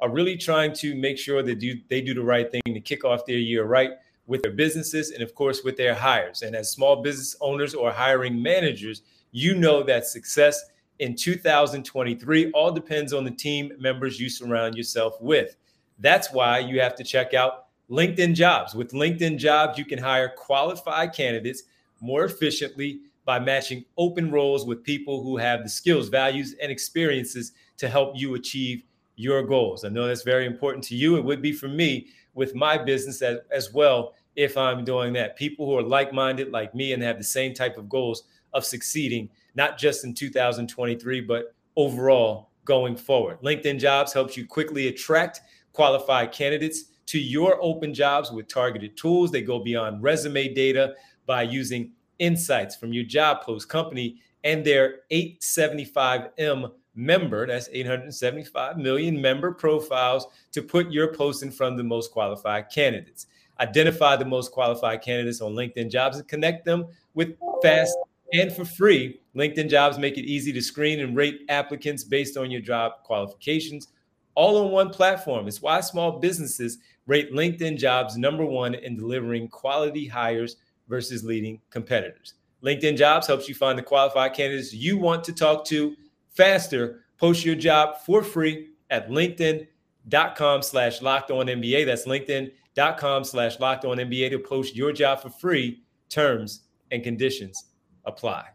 are 0.00 0.08
really 0.08 0.36
trying 0.36 0.72
to 0.74 0.94
make 0.94 1.18
sure 1.18 1.42
that 1.42 1.58
do, 1.58 1.80
they 1.88 2.00
do 2.00 2.14
the 2.14 2.22
right 2.22 2.48
thing 2.48 2.62
to 2.66 2.80
kick 2.80 3.04
off 3.04 3.26
their 3.26 3.38
year 3.38 3.64
right 3.64 3.90
with 4.28 4.40
their 4.42 4.52
businesses 4.52 5.10
and, 5.10 5.20
of 5.20 5.34
course, 5.34 5.64
with 5.64 5.76
their 5.76 5.96
hires. 5.96 6.42
And 6.42 6.54
as 6.54 6.70
small 6.70 7.02
business 7.02 7.34
owners 7.40 7.74
or 7.74 7.90
hiring 7.90 8.40
managers, 8.40 9.02
you 9.34 9.52
know 9.56 9.82
that 9.82 10.06
success 10.06 10.64
in 11.00 11.16
2023 11.16 12.52
all 12.52 12.70
depends 12.70 13.12
on 13.12 13.24
the 13.24 13.30
team 13.32 13.72
members 13.80 14.20
you 14.20 14.28
surround 14.28 14.76
yourself 14.76 15.20
with. 15.20 15.56
That's 15.98 16.32
why 16.32 16.60
you 16.60 16.80
have 16.80 16.94
to 16.94 17.02
check 17.02 17.34
out 17.34 17.66
LinkedIn 17.90 18.36
Jobs. 18.36 18.76
With 18.76 18.92
LinkedIn 18.92 19.38
Jobs, 19.38 19.76
you 19.76 19.84
can 19.84 19.98
hire 19.98 20.28
qualified 20.28 21.12
candidates 21.12 21.64
more 22.00 22.24
efficiently 22.24 23.00
by 23.24 23.40
matching 23.40 23.84
open 23.98 24.30
roles 24.30 24.66
with 24.66 24.84
people 24.84 25.24
who 25.24 25.36
have 25.36 25.64
the 25.64 25.68
skills, 25.68 26.08
values, 26.08 26.54
and 26.62 26.70
experiences 26.70 27.52
to 27.78 27.88
help 27.88 28.12
you 28.14 28.36
achieve 28.36 28.84
your 29.16 29.42
goals. 29.42 29.84
I 29.84 29.88
know 29.88 30.06
that's 30.06 30.22
very 30.22 30.46
important 30.46 30.84
to 30.84 30.94
you. 30.94 31.16
It 31.16 31.24
would 31.24 31.42
be 31.42 31.52
for 31.52 31.68
me 31.68 32.06
with 32.34 32.54
my 32.54 32.78
business 32.78 33.20
as, 33.20 33.38
as 33.50 33.72
well 33.72 34.14
if 34.36 34.56
I'm 34.56 34.84
doing 34.84 35.12
that. 35.14 35.36
People 35.36 35.66
who 35.66 35.76
are 35.76 35.82
like 35.82 36.12
minded 36.12 36.52
like 36.52 36.72
me 36.72 36.92
and 36.92 37.02
have 37.02 37.18
the 37.18 37.24
same 37.24 37.52
type 37.52 37.76
of 37.76 37.88
goals 37.88 38.22
of 38.54 38.64
succeeding, 38.64 39.28
not 39.54 39.78
just 39.78 40.04
in 40.04 40.14
2023, 40.14 41.20
but 41.20 41.54
overall 41.76 42.50
going 42.64 42.96
forward. 42.96 43.38
LinkedIn 43.42 43.78
Jobs 43.78 44.12
helps 44.12 44.36
you 44.36 44.46
quickly 44.46 44.88
attract 44.88 45.42
qualified 45.72 46.32
candidates 46.32 46.84
to 47.06 47.18
your 47.18 47.58
open 47.60 47.92
jobs 47.92 48.30
with 48.32 48.48
targeted 48.48 48.96
tools. 48.96 49.30
They 49.30 49.42
go 49.42 49.58
beyond 49.58 50.02
resume 50.02 50.54
data 50.54 50.94
by 51.26 51.42
using 51.42 51.90
insights 52.18 52.76
from 52.76 52.92
your 52.92 53.04
job 53.04 53.42
post 53.42 53.68
company 53.68 54.20
and 54.44 54.64
their 54.64 55.00
875M 55.10 56.70
member, 56.94 57.46
that's 57.46 57.68
875 57.72 58.78
million 58.78 59.20
member 59.20 59.52
profiles 59.52 60.26
to 60.52 60.62
put 60.62 60.92
your 60.92 61.12
post 61.12 61.42
in 61.42 61.50
front 61.50 61.72
of 61.72 61.78
the 61.78 61.84
most 61.84 62.12
qualified 62.12 62.70
candidates. 62.70 63.26
Identify 63.58 64.16
the 64.16 64.24
most 64.24 64.52
qualified 64.52 65.02
candidates 65.02 65.40
on 65.40 65.54
LinkedIn 65.54 65.90
Jobs 65.90 66.18
and 66.18 66.28
connect 66.28 66.64
them 66.64 66.86
with 67.14 67.36
fast 67.62 67.96
and 68.34 68.52
for 68.52 68.64
free. 68.64 69.20
LinkedIn 69.36 69.70
Jobs 69.70 69.98
make 69.98 70.18
it 70.18 70.26
easy 70.26 70.52
to 70.52 70.60
screen 70.60 71.00
and 71.00 71.16
rate 71.16 71.42
applicants 71.48 72.04
based 72.04 72.36
on 72.36 72.50
your 72.50 72.60
job 72.60 72.92
qualifications, 73.04 73.88
all 74.34 74.64
on 74.64 74.72
one 74.72 74.90
platform. 74.90 75.46
It's 75.48 75.62
why 75.62 75.80
small 75.80 76.18
businesses 76.18 76.78
rate 77.06 77.32
LinkedIn 77.32 77.78
Jobs 77.78 78.16
number 78.16 78.44
one 78.44 78.74
in 78.74 78.96
delivering 78.96 79.48
quality 79.48 80.06
hires 80.06 80.56
versus 80.88 81.24
leading 81.24 81.60
competitors. 81.70 82.34
LinkedIn 82.62 82.96
Jobs 82.96 83.26
helps 83.26 83.48
you 83.48 83.54
find 83.54 83.78
the 83.78 83.82
qualified 83.82 84.34
candidates 84.34 84.72
you 84.72 84.98
want 84.98 85.22
to 85.24 85.32
talk 85.32 85.64
to 85.66 85.94
faster. 86.30 87.04
Post 87.18 87.44
your 87.44 87.54
job 87.54 87.96
for 88.04 88.22
free 88.22 88.70
at 88.90 89.10
linkedin.com 89.10 90.62
slash 90.62 91.02
locked 91.02 91.30
on 91.30 91.46
NBA. 91.46 91.86
That's 91.86 92.06
linkedin.com 92.06 93.24
slash 93.24 93.60
locked 93.60 93.84
on 93.84 93.98
NBA 93.98 94.30
to 94.30 94.38
post 94.38 94.74
your 94.74 94.92
job 94.92 95.20
for 95.20 95.30
free. 95.30 95.82
Terms 96.08 96.62
and 96.90 97.02
conditions 97.02 97.73
apply. 98.04 98.46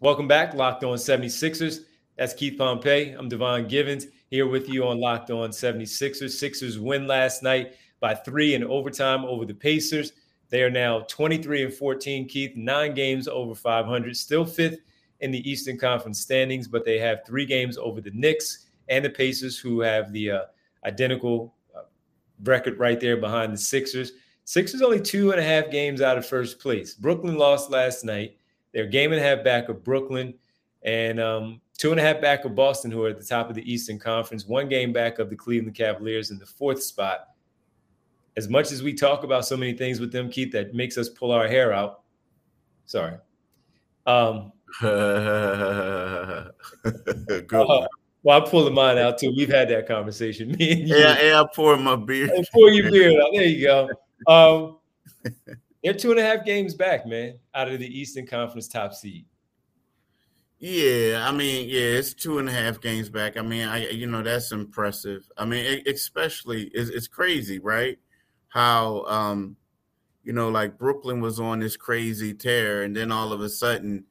Welcome 0.00 0.26
back, 0.28 0.54
Locked 0.54 0.84
On 0.84 0.96
76ers. 0.96 1.80
That's 2.16 2.34
Keith 2.34 2.58
Pompey. 2.58 3.12
I'm 3.12 3.28
Devon 3.28 3.68
Givens 3.68 4.06
here 4.30 4.46
with 4.46 4.68
you 4.68 4.86
on 4.86 4.98
Locked 4.98 5.30
On 5.30 5.50
76ers. 5.50 6.30
Sixers 6.30 6.78
win 6.78 7.06
last 7.06 7.42
night 7.42 7.74
by 8.00 8.14
three 8.14 8.54
in 8.54 8.64
overtime 8.64 9.24
over 9.24 9.44
the 9.44 9.54
Pacers. 9.54 10.12
They 10.48 10.62
are 10.62 10.70
now 10.70 11.00
23 11.08 11.64
and 11.64 11.72
14, 11.72 12.28
Keith, 12.28 12.56
nine 12.56 12.94
games 12.94 13.28
over 13.28 13.54
500, 13.54 14.16
still 14.16 14.44
fifth 14.44 14.80
in 15.20 15.30
the 15.30 15.48
Eastern 15.50 15.78
Conference 15.78 16.20
standings, 16.20 16.68
but 16.68 16.84
they 16.84 16.98
have 16.98 17.24
three 17.24 17.46
games 17.46 17.78
over 17.78 18.00
the 18.00 18.10
Knicks 18.10 18.66
and 18.88 19.04
the 19.04 19.10
Pacers, 19.10 19.58
who 19.58 19.80
have 19.80 20.12
the 20.12 20.30
uh, 20.30 20.40
identical 20.84 21.54
uh, 21.74 21.82
record 22.42 22.78
right 22.78 23.00
there 23.00 23.16
behind 23.16 23.52
the 23.52 23.58
Sixers. 23.58 24.12
Sixers 24.52 24.82
only 24.82 25.00
two 25.00 25.30
and 25.30 25.40
a 25.40 25.42
half 25.42 25.70
games 25.70 26.02
out 26.02 26.18
of 26.18 26.26
first 26.26 26.58
place. 26.58 26.92
Brooklyn 26.92 27.38
lost 27.38 27.70
last 27.70 28.04
night. 28.04 28.36
They're 28.74 28.84
game 28.86 29.10
and 29.10 29.18
a 29.18 29.24
half 29.24 29.42
back 29.42 29.70
of 29.70 29.82
Brooklyn 29.82 30.34
and 30.82 31.18
um, 31.18 31.62
two 31.78 31.90
and 31.90 31.98
a 31.98 32.02
half 32.02 32.20
back 32.20 32.44
of 32.44 32.54
Boston, 32.54 32.90
who 32.90 33.02
are 33.02 33.08
at 33.08 33.18
the 33.18 33.24
top 33.24 33.48
of 33.48 33.54
the 33.54 33.72
Eastern 33.72 33.98
Conference, 33.98 34.44
one 34.44 34.68
game 34.68 34.92
back 34.92 35.18
of 35.18 35.30
the 35.30 35.36
Cleveland 35.36 35.74
Cavaliers 35.74 36.30
in 36.30 36.38
the 36.38 36.44
fourth 36.44 36.82
spot. 36.82 37.28
As 38.36 38.50
much 38.50 38.72
as 38.72 38.82
we 38.82 38.92
talk 38.92 39.24
about 39.24 39.46
so 39.46 39.56
many 39.56 39.72
things 39.72 40.00
with 40.00 40.12
them, 40.12 40.28
Keith, 40.28 40.52
that 40.52 40.74
makes 40.74 40.98
us 40.98 41.08
pull 41.08 41.32
our 41.32 41.48
hair 41.48 41.72
out. 41.72 42.02
Sorry. 42.84 43.16
Um, 44.04 44.52
Good 44.82 44.92
uh, 47.54 47.86
well, 48.22 48.42
I'm 48.42 48.46
pulling 48.46 48.74
mine 48.74 48.98
out 48.98 49.16
too. 49.16 49.32
We've 49.34 49.48
had 49.48 49.70
that 49.70 49.88
conversation. 49.88 50.52
Me 50.58 50.72
and 50.72 50.88
you. 50.90 50.94
Yeah, 50.94 51.22
yeah, 51.22 51.40
I 51.40 51.46
pour 51.54 51.74
my 51.78 51.96
beer. 51.96 52.26
I 52.26 52.44
pour 52.52 52.68
your 52.68 52.90
beer 52.90 53.18
out. 53.18 53.28
There 53.32 53.44
you 53.44 53.66
go. 53.66 53.88
Um, 54.26 54.78
they're 55.82 55.94
two 55.94 56.10
and 56.10 56.20
a 56.20 56.22
half 56.22 56.44
games 56.44 56.74
back, 56.74 57.06
man, 57.06 57.38
out 57.54 57.68
of 57.68 57.80
the 57.80 57.86
Eastern 57.86 58.26
Conference 58.26 58.68
top 58.68 58.94
seed. 58.94 59.26
Yeah, 60.58 61.26
I 61.28 61.32
mean, 61.32 61.68
yeah, 61.68 61.98
it's 61.98 62.14
two 62.14 62.38
and 62.38 62.48
a 62.48 62.52
half 62.52 62.80
games 62.80 63.08
back. 63.08 63.36
I 63.36 63.42
mean, 63.42 63.66
I 63.66 63.88
you 63.90 64.06
know 64.06 64.22
that's 64.22 64.52
impressive. 64.52 65.28
I 65.36 65.44
mean, 65.44 65.82
especially 65.88 66.70
it's, 66.72 66.88
it's 66.88 67.08
crazy, 67.08 67.58
right? 67.58 67.98
How 68.48 69.02
um, 69.06 69.56
you 70.22 70.32
know, 70.32 70.50
like 70.50 70.78
Brooklyn 70.78 71.20
was 71.20 71.40
on 71.40 71.58
this 71.58 71.76
crazy 71.76 72.32
tear, 72.32 72.84
and 72.84 72.96
then 72.96 73.10
all 73.10 73.32
of 73.32 73.40
a 73.40 73.48
sudden 73.48 74.04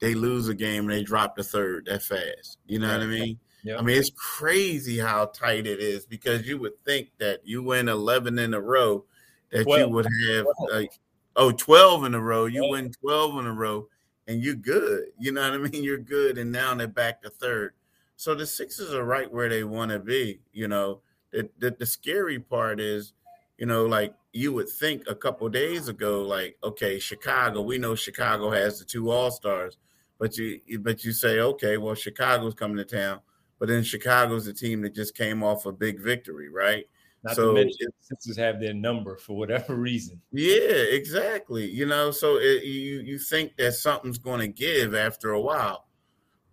they 0.00 0.14
lose 0.14 0.48
a 0.48 0.54
game 0.54 0.84
and 0.84 0.92
they 0.92 1.02
drop 1.02 1.36
the 1.36 1.42
third 1.42 1.86
that 1.86 2.02
fast. 2.02 2.58
You 2.66 2.78
know 2.78 2.88
yeah. 2.88 2.98
what 2.98 3.02
I 3.02 3.06
mean? 3.06 3.38
Yeah. 3.64 3.78
I 3.78 3.82
mean, 3.82 3.96
it's 3.96 4.10
crazy 4.14 4.98
how 4.98 5.26
tight 5.26 5.66
it 5.66 5.80
is 5.80 6.06
because 6.06 6.46
you 6.46 6.58
would 6.58 6.84
think 6.84 7.08
that 7.18 7.40
you 7.44 7.62
win 7.62 7.88
11 7.88 8.38
in 8.38 8.54
a 8.54 8.60
row, 8.60 9.04
that 9.52 9.64
12. 9.64 9.80
you 9.80 9.88
would 9.88 10.06
have 10.28 10.46
like, 10.70 10.92
oh, 11.36 11.52
12 11.52 12.04
in 12.04 12.14
a 12.14 12.20
row. 12.20 12.46
You 12.46 12.64
yeah. 12.64 12.70
win 12.70 12.92
12 12.92 13.38
in 13.38 13.46
a 13.46 13.52
row 13.52 13.88
and 14.26 14.42
you're 14.42 14.54
good. 14.54 15.06
You 15.18 15.32
know 15.32 15.50
what 15.50 15.54
I 15.54 15.58
mean? 15.70 15.84
You're 15.84 15.98
good. 15.98 16.38
And 16.38 16.52
now 16.52 16.74
they're 16.74 16.88
back 16.88 17.22
to 17.22 17.30
third. 17.30 17.74
So 18.16 18.34
the 18.34 18.46
Sixers 18.46 18.94
are 18.94 19.04
right 19.04 19.30
where 19.30 19.48
they 19.48 19.64
want 19.64 19.90
to 19.90 19.98
be. 19.98 20.40
You 20.52 20.68
know, 20.68 21.00
the, 21.30 21.48
the, 21.58 21.70
the 21.78 21.86
scary 21.86 22.38
part 22.38 22.80
is, 22.80 23.12
you 23.58 23.66
know, 23.66 23.86
like 23.86 24.14
you 24.32 24.52
would 24.52 24.68
think 24.68 25.04
a 25.08 25.14
couple 25.14 25.48
days 25.48 25.88
ago, 25.88 26.22
like, 26.22 26.56
okay, 26.62 26.98
Chicago, 26.98 27.62
we 27.62 27.78
know 27.78 27.94
Chicago 27.94 28.50
has 28.50 28.78
the 28.78 28.84
two 28.84 29.10
all 29.10 29.30
stars, 29.30 29.78
but 30.18 30.36
you 30.36 30.60
but 30.80 31.04
you 31.04 31.12
say, 31.12 31.40
okay, 31.40 31.76
well, 31.76 31.94
Chicago's 31.94 32.54
coming 32.54 32.76
to 32.76 32.84
town, 32.84 33.20
but 33.58 33.68
then 33.68 33.82
Chicago's 33.82 34.44
the 34.44 34.52
team 34.52 34.82
that 34.82 34.94
just 34.94 35.14
came 35.14 35.42
off 35.42 35.66
a 35.66 35.72
big 35.72 36.00
victory, 36.00 36.48
right? 36.48 36.86
Not 37.26 37.36
so 37.36 37.48
to 37.48 37.54
mention 37.54 37.88
Sixers 38.00 38.36
have 38.36 38.60
their 38.60 38.74
number 38.74 39.16
for 39.16 39.36
whatever 39.36 39.74
reason. 39.74 40.20
Yeah, 40.32 40.84
exactly. 40.90 41.66
You 41.68 41.86
know, 41.86 42.10
so 42.10 42.36
it, 42.36 42.64
you 42.64 43.00
you 43.00 43.18
think 43.18 43.56
that 43.56 43.72
something's 43.72 44.18
going 44.18 44.40
to 44.40 44.48
give 44.48 44.94
after 44.94 45.32
a 45.32 45.40
while, 45.40 45.86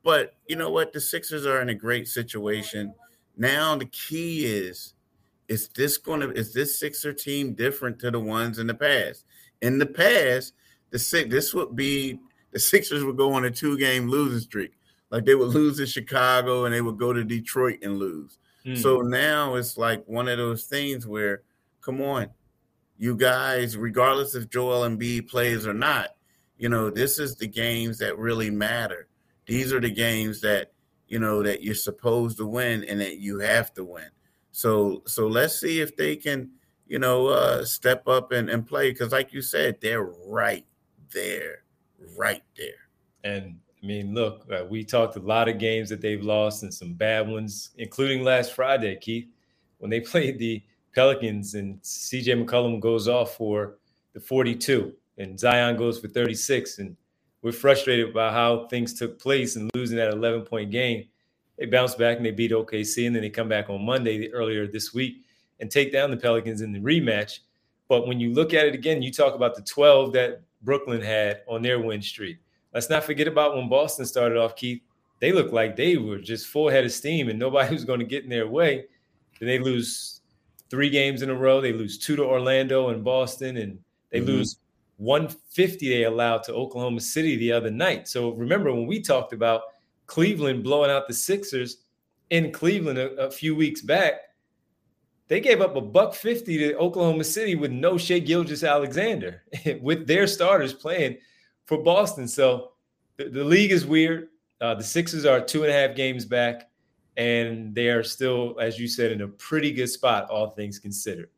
but 0.03 0.35
you 0.47 0.55
know 0.55 0.71
what? 0.71 0.91
The 0.91 0.99
Sixers 0.99 1.45
are 1.45 1.61
in 1.61 1.69
a 1.69 1.75
great 1.75 2.07
situation 2.07 2.93
now. 3.37 3.75
The 3.75 3.85
key 3.85 4.45
is, 4.45 4.95
is 5.47 5.67
this 5.69 5.97
going 5.97 6.21
to 6.21 6.31
is 6.31 6.53
this 6.53 6.79
Sixer 6.79 7.13
team 7.13 7.53
different 7.53 7.99
to 7.99 8.09
the 8.09 8.19
ones 8.19 8.57
in 8.57 8.67
the 8.67 8.73
past? 8.73 9.25
In 9.61 9.77
the 9.77 9.85
past, 9.85 10.53
the 10.89 10.99
six 10.99 11.29
this 11.29 11.53
would 11.53 11.75
be 11.75 12.19
the 12.51 12.59
Sixers 12.59 13.03
would 13.03 13.17
go 13.17 13.33
on 13.33 13.45
a 13.45 13.51
two 13.51 13.77
game 13.77 14.07
losing 14.09 14.39
streak. 14.39 14.71
Like 15.11 15.25
they 15.25 15.35
would 15.35 15.49
lose 15.49 15.79
in 15.79 15.85
Chicago 15.85 16.65
and 16.65 16.73
they 16.73 16.81
would 16.81 16.97
go 16.97 17.13
to 17.13 17.23
Detroit 17.23 17.79
and 17.83 17.99
lose. 17.99 18.39
Mm. 18.65 18.77
So 18.77 19.01
now 19.01 19.55
it's 19.55 19.77
like 19.77 20.03
one 20.07 20.27
of 20.27 20.37
those 20.37 20.63
things 20.63 21.05
where, 21.05 21.43
come 21.81 22.01
on, 22.01 22.29
you 22.97 23.15
guys, 23.15 23.75
regardless 23.75 24.35
if 24.35 24.49
Joel 24.49 24.87
Embiid 24.87 25.29
plays 25.29 25.67
or 25.67 25.73
not, 25.73 26.11
you 26.57 26.69
know, 26.69 26.89
this 26.89 27.19
is 27.19 27.35
the 27.35 27.47
games 27.47 27.97
that 27.97 28.17
really 28.17 28.49
matter. 28.49 29.07
These 29.45 29.73
are 29.73 29.81
the 29.81 29.91
games 29.91 30.39
that, 30.41 30.71
you 31.07 31.19
know, 31.19 31.43
that 31.43 31.61
you're 31.61 31.75
supposed 31.75 32.37
to 32.37 32.45
win 32.45 32.85
and 32.85 33.01
that 33.01 33.17
you 33.17 33.39
have 33.39 33.73
to 33.73 33.83
win. 33.83 34.09
So 34.51 35.03
so 35.05 35.27
let's 35.27 35.59
see 35.59 35.81
if 35.81 35.97
they 35.97 36.15
can, 36.15 36.51
you 36.87 36.99
know, 36.99 37.27
uh 37.27 37.65
step 37.65 38.07
up 38.07 38.31
and, 38.31 38.49
and 38.49 38.65
play. 38.65 38.91
Because 38.91 39.11
like 39.11 39.33
you 39.33 39.41
said, 39.41 39.79
they're 39.81 40.03
right 40.25 40.65
there. 41.13 41.63
Right 42.17 42.43
there. 42.55 42.87
And 43.23 43.57
I 43.83 43.85
mean, 43.85 44.13
look, 44.13 44.47
uh, 44.49 44.63
we 44.63 44.85
talked 44.85 45.17
a 45.17 45.19
lot 45.19 45.49
of 45.49 45.59
games 45.59 45.89
that 45.89 45.99
they've 45.99 46.23
lost 46.23 46.63
and 46.63 46.73
some 46.73 46.93
bad 46.93 47.27
ones, 47.27 47.71
including 47.77 48.23
last 48.23 48.53
Friday, 48.53 48.95
Keith, 48.95 49.27
when 49.79 49.91
they 49.91 49.99
played 50.11 50.39
the 50.39 50.63
Pelicans 50.95 51.55
and 51.55 51.81
CJ 51.81 52.45
McCollum 52.45 52.79
goes 52.79 53.09
off 53.09 53.35
for 53.35 53.75
the 54.13 54.21
42 54.21 54.93
and 55.17 55.37
Zion 55.37 55.75
goes 55.75 55.99
for 55.99 56.07
36. 56.07 56.79
And 56.79 56.95
we're 57.41 57.51
frustrated 57.51 58.13
by 58.13 58.31
how 58.31 58.67
things 58.67 58.93
took 58.93 59.19
place 59.19 59.57
and 59.57 59.69
losing 59.75 59.97
that 59.97 60.13
11 60.13 60.43
point 60.43 60.71
game. 60.71 61.05
They 61.57 61.65
bounce 61.65 61.93
back 61.93 62.17
and 62.17 62.25
they 62.25 62.31
beat 62.31 62.51
OKC, 62.51 63.05
and 63.05 63.15
then 63.15 63.21
they 63.21 63.29
come 63.29 63.47
back 63.47 63.69
on 63.69 63.85
Monday 63.85 64.31
earlier 64.31 64.65
this 64.65 64.93
week 64.93 65.17
and 65.59 65.69
take 65.69 65.91
down 65.91 66.09
the 66.09 66.17
Pelicans 66.17 66.61
in 66.61 66.71
the 66.71 66.79
rematch. 66.79 67.39
But 67.89 68.07
when 68.07 68.19
you 68.19 68.33
look 68.33 68.53
at 68.55 68.65
it 68.65 68.73
again, 68.73 69.03
you 69.03 69.11
talk 69.11 69.35
about 69.35 69.55
the 69.55 69.61
12 69.61 70.13
that 70.13 70.41
Brooklyn 70.63 71.01
had 71.01 71.41
on 71.47 71.61
their 71.61 71.79
win 71.79 72.01
streak 72.01 72.37
let's 72.73 72.89
not 72.89 73.03
forget 73.03 73.27
about 73.27 73.55
when 73.55 73.69
Boston 73.69 74.05
started 74.05 74.37
off, 74.37 74.55
Keith. 74.55 74.81
They 75.19 75.31
looked 75.31 75.53
like 75.53 75.75
they 75.75 75.97
were 75.97 76.17
just 76.17 76.47
full 76.47 76.69
head 76.69 76.83
of 76.83 76.91
steam 76.91 77.29
and 77.29 77.39
nobody 77.39 77.73
was 77.73 77.85
going 77.85 77.99
to 77.99 78.05
get 78.05 78.23
in 78.23 78.29
their 78.29 78.47
way. 78.47 78.85
Then 79.39 79.47
they 79.47 79.59
lose 79.59 80.21
three 80.69 80.89
games 80.89 81.21
in 81.21 81.29
a 81.29 81.35
row. 81.35 81.61
They 81.61 81.73
lose 81.73 81.97
two 81.97 82.15
to 82.15 82.23
Orlando 82.23 82.89
and 82.89 83.03
Boston, 83.03 83.57
and 83.57 83.79
they 84.09 84.19
mm-hmm. 84.19 84.27
lose 84.27 84.57
150 84.97 85.89
they 85.89 86.03
allowed 86.03 86.43
to 86.43 86.53
Oklahoma 86.53 86.99
City 86.99 87.35
the 87.35 87.51
other 87.51 87.71
night. 87.71 88.07
So 88.07 88.31
remember 88.31 88.71
when 88.71 88.87
we 88.87 89.01
talked 89.01 89.33
about 89.33 89.61
Cleveland 90.07 90.63
blowing 90.63 90.91
out 90.91 91.07
the 91.07 91.13
Sixers 91.13 91.77
in 92.29 92.51
Cleveland 92.51 92.99
a, 92.99 93.11
a 93.15 93.31
few 93.31 93.55
weeks 93.55 93.81
back, 93.81 94.13
they 95.27 95.39
gave 95.39 95.61
up 95.61 95.75
a 95.75 95.81
buck 95.81 96.13
50 96.13 96.57
to 96.57 96.77
Oklahoma 96.77 97.23
City 97.23 97.55
with 97.55 97.71
no 97.71 97.97
Shai 97.97 98.19
Gilgeous-Alexander, 98.19 99.43
with 99.81 100.05
their 100.05 100.27
starters 100.27 100.73
playing– 100.73 101.17
for 101.65 101.77
Boston. 101.77 102.27
So 102.27 102.71
the, 103.17 103.29
the 103.29 103.43
league 103.43 103.71
is 103.71 103.85
weird. 103.85 104.29
Uh, 104.61 104.75
the 104.75 104.83
Sixers 104.83 105.25
are 105.25 105.41
two 105.41 105.63
and 105.63 105.71
a 105.71 105.73
half 105.73 105.95
games 105.95 106.25
back, 106.25 106.69
and 107.17 107.75
they 107.75 107.89
are 107.89 108.03
still, 108.03 108.55
as 108.59 108.79
you 108.79 108.87
said, 108.87 109.11
in 109.11 109.21
a 109.21 109.27
pretty 109.27 109.71
good 109.71 109.89
spot, 109.89 110.29
all 110.29 110.51
things 110.51 110.79
considered. 110.79 111.29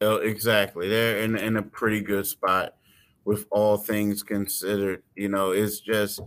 Oh, 0.00 0.16
exactly. 0.16 0.88
They're 0.88 1.18
in, 1.18 1.36
in 1.36 1.56
a 1.56 1.62
pretty 1.62 2.00
good 2.00 2.26
spot 2.26 2.76
with 3.24 3.46
all 3.50 3.76
things 3.76 4.22
considered. 4.22 5.02
You 5.16 5.28
know, 5.28 5.50
it's 5.50 5.80
just, 5.80 6.20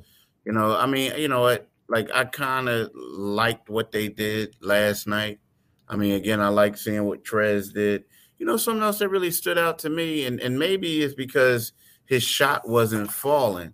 you 0.46 0.52
know, 0.52 0.76
I 0.76 0.86
mean, 0.86 1.14
you 1.18 1.28
know 1.28 1.42
what? 1.42 1.70
Like, 1.88 2.10
I 2.14 2.26
kind 2.26 2.68
of 2.68 2.92
liked 2.94 3.70
what 3.70 3.92
they 3.92 4.10
did 4.10 4.56
last 4.62 5.08
night. 5.08 5.40
I 5.88 5.96
mean, 5.96 6.14
again, 6.14 6.42
I 6.42 6.50
like 6.50 6.78
seeing 6.78 7.06
what 7.06 7.24
Trez 7.24 7.74
did. 7.74 8.04
You 8.38 8.46
know, 8.46 8.58
something 8.58 8.84
else 8.84 9.00
that 9.00 9.10
really 9.10 9.32
stood 9.32 9.58
out 9.58 9.80
to 9.80 9.90
me, 9.90 10.26
and, 10.26 10.40
and 10.40 10.60
maybe 10.60 11.02
it's 11.04 11.16
because– 11.16 11.74
his 12.10 12.24
shot 12.24 12.68
wasn't 12.68 13.12
falling, 13.12 13.72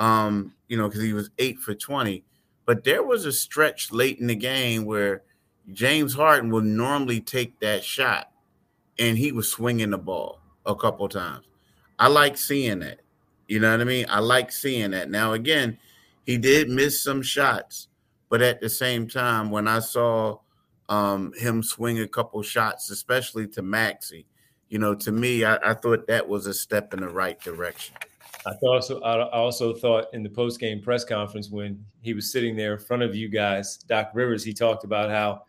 um, 0.00 0.52
you 0.66 0.76
know, 0.76 0.88
because 0.88 1.02
he 1.02 1.12
was 1.12 1.30
eight 1.38 1.60
for 1.60 1.74
20. 1.74 2.24
But 2.66 2.82
there 2.82 3.04
was 3.04 3.24
a 3.24 3.32
stretch 3.32 3.92
late 3.92 4.18
in 4.18 4.26
the 4.26 4.34
game 4.34 4.84
where 4.84 5.22
James 5.72 6.12
Harden 6.12 6.50
would 6.50 6.64
normally 6.64 7.20
take 7.20 7.58
that 7.60 7.84
shot 7.84 8.32
and 8.98 9.16
he 9.16 9.30
was 9.30 9.48
swinging 9.48 9.90
the 9.90 9.98
ball 9.98 10.40
a 10.66 10.74
couple 10.74 11.08
times. 11.08 11.46
I 12.00 12.08
like 12.08 12.36
seeing 12.36 12.80
that. 12.80 12.98
You 13.46 13.60
know 13.60 13.70
what 13.70 13.80
I 13.80 13.84
mean? 13.84 14.06
I 14.08 14.18
like 14.18 14.50
seeing 14.50 14.90
that. 14.90 15.08
Now, 15.08 15.34
again, 15.34 15.78
he 16.26 16.36
did 16.36 16.68
miss 16.68 17.00
some 17.00 17.22
shots, 17.22 17.86
but 18.28 18.42
at 18.42 18.60
the 18.60 18.68
same 18.68 19.06
time, 19.06 19.52
when 19.52 19.68
I 19.68 19.78
saw 19.78 20.38
um, 20.88 21.32
him 21.36 21.62
swing 21.62 22.00
a 22.00 22.08
couple 22.08 22.42
shots, 22.42 22.90
especially 22.90 23.46
to 23.48 23.62
Maxey, 23.62 24.26
you 24.68 24.78
know, 24.78 24.94
to 24.94 25.12
me, 25.12 25.44
I, 25.44 25.56
I 25.56 25.74
thought 25.74 26.06
that 26.06 26.28
was 26.28 26.46
a 26.46 26.54
step 26.54 26.92
in 26.92 27.00
the 27.00 27.08
right 27.08 27.40
direction. 27.40 27.96
I 28.46 28.52
also 28.62 29.00
I 29.00 29.28
also 29.30 29.74
thought 29.74 30.06
in 30.12 30.22
the 30.22 30.28
post 30.28 30.60
game 30.60 30.80
press 30.80 31.04
conference 31.04 31.50
when 31.50 31.84
he 32.00 32.14
was 32.14 32.32
sitting 32.32 32.56
there 32.56 32.74
in 32.74 32.78
front 32.78 33.02
of 33.02 33.14
you 33.14 33.28
guys, 33.28 33.78
Doc 33.78 34.10
Rivers, 34.14 34.44
he 34.44 34.52
talked 34.54 34.84
about 34.84 35.10
how 35.10 35.42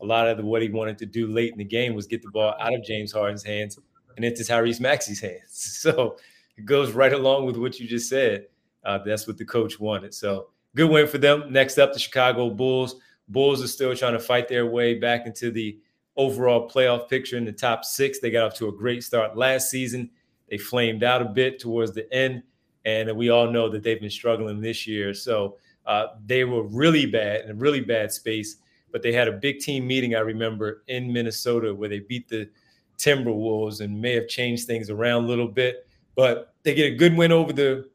a 0.00 0.04
lot 0.04 0.28
of 0.28 0.36
the, 0.36 0.44
what 0.44 0.60
he 0.60 0.68
wanted 0.68 0.98
to 0.98 1.06
do 1.06 1.28
late 1.28 1.52
in 1.52 1.58
the 1.58 1.64
game 1.64 1.94
was 1.94 2.06
get 2.06 2.22
the 2.22 2.30
ball 2.30 2.54
out 2.60 2.74
of 2.74 2.82
James 2.82 3.12
Harden's 3.12 3.44
hands 3.44 3.78
and 4.16 4.24
into 4.24 4.42
Tyrese 4.42 4.80
Maxey's 4.80 5.20
hands. 5.20 5.40
So 5.82 6.16
it 6.56 6.64
goes 6.64 6.92
right 6.92 7.12
along 7.12 7.46
with 7.46 7.56
what 7.56 7.78
you 7.80 7.88
just 7.88 8.08
said. 8.08 8.46
Uh, 8.84 8.98
that's 8.98 9.26
what 9.26 9.38
the 9.38 9.44
coach 9.44 9.80
wanted. 9.80 10.12
So 10.12 10.48
good 10.74 10.90
win 10.90 11.06
for 11.06 11.18
them. 11.18 11.52
Next 11.52 11.78
up, 11.78 11.92
the 11.92 11.98
Chicago 11.98 12.50
Bulls. 12.50 12.96
Bulls 13.28 13.62
are 13.62 13.68
still 13.68 13.94
trying 13.96 14.12
to 14.12 14.20
fight 14.20 14.48
their 14.48 14.66
way 14.66 14.94
back 14.98 15.26
into 15.26 15.50
the 15.50 15.78
overall 16.16 16.68
playoff 16.68 17.08
picture 17.08 17.36
in 17.36 17.44
the 17.44 17.52
top 17.52 17.84
six. 17.84 18.20
They 18.20 18.30
got 18.30 18.44
off 18.46 18.54
to 18.54 18.68
a 18.68 18.72
great 18.72 19.02
start 19.02 19.36
last 19.36 19.70
season. 19.70 20.10
They 20.48 20.58
flamed 20.58 21.02
out 21.02 21.22
a 21.22 21.26
bit 21.26 21.58
towards 21.58 21.92
the 21.92 22.12
end, 22.12 22.42
and 22.84 23.14
we 23.16 23.30
all 23.30 23.50
know 23.50 23.68
that 23.70 23.82
they've 23.82 24.00
been 24.00 24.10
struggling 24.10 24.60
this 24.60 24.86
year. 24.86 25.14
So 25.14 25.56
uh, 25.86 26.06
they 26.26 26.44
were 26.44 26.64
really 26.64 27.06
bad 27.06 27.44
in 27.44 27.50
a 27.50 27.54
really 27.54 27.80
bad 27.80 28.12
space. 28.12 28.56
But 28.90 29.02
they 29.02 29.12
had 29.12 29.26
a 29.26 29.32
big 29.32 29.60
team 29.60 29.86
meeting, 29.86 30.14
I 30.14 30.20
remember, 30.20 30.82
in 30.86 31.10
Minnesota 31.10 31.74
where 31.74 31.88
they 31.88 32.00
beat 32.00 32.28
the 32.28 32.50
Timberwolves 32.98 33.80
and 33.80 33.98
may 33.98 34.12
have 34.14 34.28
changed 34.28 34.66
things 34.66 34.90
around 34.90 35.24
a 35.24 35.28
little 35.28 35.48
bit. 35.48 35.86
But 36.14 36.54
they 36.62 36.74
get 36.74 36.92
a 36.92 36.96
good 36.96 37.16
win 37.16 37.32
over 37.32 37.54
the 37.54 37.88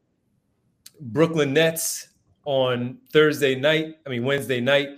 Brooklyn 1.00 1.52
Nets 1.52 2.08
on 2.44 2.98
Thursday 3.12 3.54
night, 3.54 3.96
I 4.06 4.10
mean, 4.10 4.24
Wednesday 4.24 4.60
night. 4.60 4.88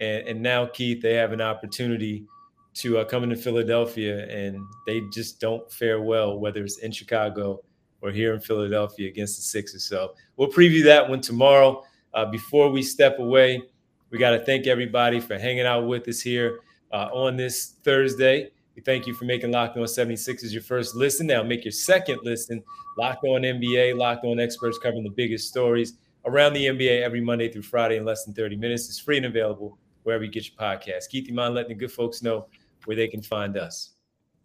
And, 0.00 0.26
and 0.26 0.42
now, 0.42 0.66
Keith, 0.66 1.00
they 1.00 1.14
have 1.14 1.32
an 1.32 1.40
opportunity 1.40 2.26
to 2.74 2.98
uh, 2.98 3.04
come 3.04 3.22
into 3.22 3.36
Philadelphia, 3.36 4.26
and 4.28 4.60
they 4.86 5.02
just 5.12 5.40
don't 5.40 5.70
fare 5.72 6.02
well, 6.02 6.38
whether 6.38 6.64
it's 6.64 6.78
in 6.78 6.90
Chicago 6.90 7.60
or 8.02 8.10
here 8.10 8.34
in 8.34 8.40
Philadelphia 8.40 9.08
against 9.08 9.36
the 9.36 9.42
Sixers. 9.42 9.84
So 9.84 10.14
we'll 10.36 10.50
preview 10.50 10.84
that 10.84 11.08
one 11.08 11.20
tomorrow. 11.20 11.82
Uh, 12.12 12.26
before 12.26 12.70
we 12.70 12.82
step 12.82 13.18
away, 13.18 13.62
we 14.10 14.18
got 14.18 14.30
to 14.30 14.44
thank 14.44 14.66
everybody 14.66 15.20
for 15.20 15.38
hanging 15.38 15.66
out 15.66 15.86
with 15.86 16.06
us 16.08 16.20
here 16.20 16.60
uh, 16.92 17.08
on 17.12 17.36
this 17.36 17.76
Thursday. 17.82 18.50
We 18.76 18.82
thank 18.82 19.06
you 19.06 19.14
for 19.14 19.24
making 19.24 19.52
Locked 19.52 19.76
On 19.76 19.86
76 19.86 20.52
your 20.52 20.62
first 20.62 20.96
listen. 20.96 21.28
Now 21.28 21.42
make 21.42 21.64
your 21.64 21.72
second 21.72 22.20
listen. 22.22 22.62
Locked 22.98 23.24
On 23.24 23.42
NBA, 23.42 23.96
Locked 23.96 24.24
On 24.24 24.38
experts 24.40 24.78
covering 24.78 25.04
the 25.04 25.10
biggest 25.10 25.48
stories 25.48 25.94
around 26.26 26.54
the 26.54 26.66
NBA 26.66 27.02
every 27.02 27.20
Monday 27.20 27.50
through 27.50 27.62
Friday 27.62 27.96
in 27.96 28.04
less 28.04 28.24
than 28.24 28.34
30 28.34 28.56
minutes. 28.56 28.88
It's 28.88 28.98
free 28.98 29.16
and 29.16 29.26
available 29.26 29.78
wherever 30.02 30.24
you 30.24 30.30
get 30.30 30.48
your 30.48 30.56
podcast. 30.56 31.04
You 31.12 31.34
mind 31.34 31.54
letting 31.54 31.70
the 31.70 31.74
good 31.74 31.92
folks 31.92 32.22
know 32.22 32.46
where 32.86 32.96
they 32.96 33.08
can 33.08 33.22
find 33.22 33.56
us? 33.56 33.90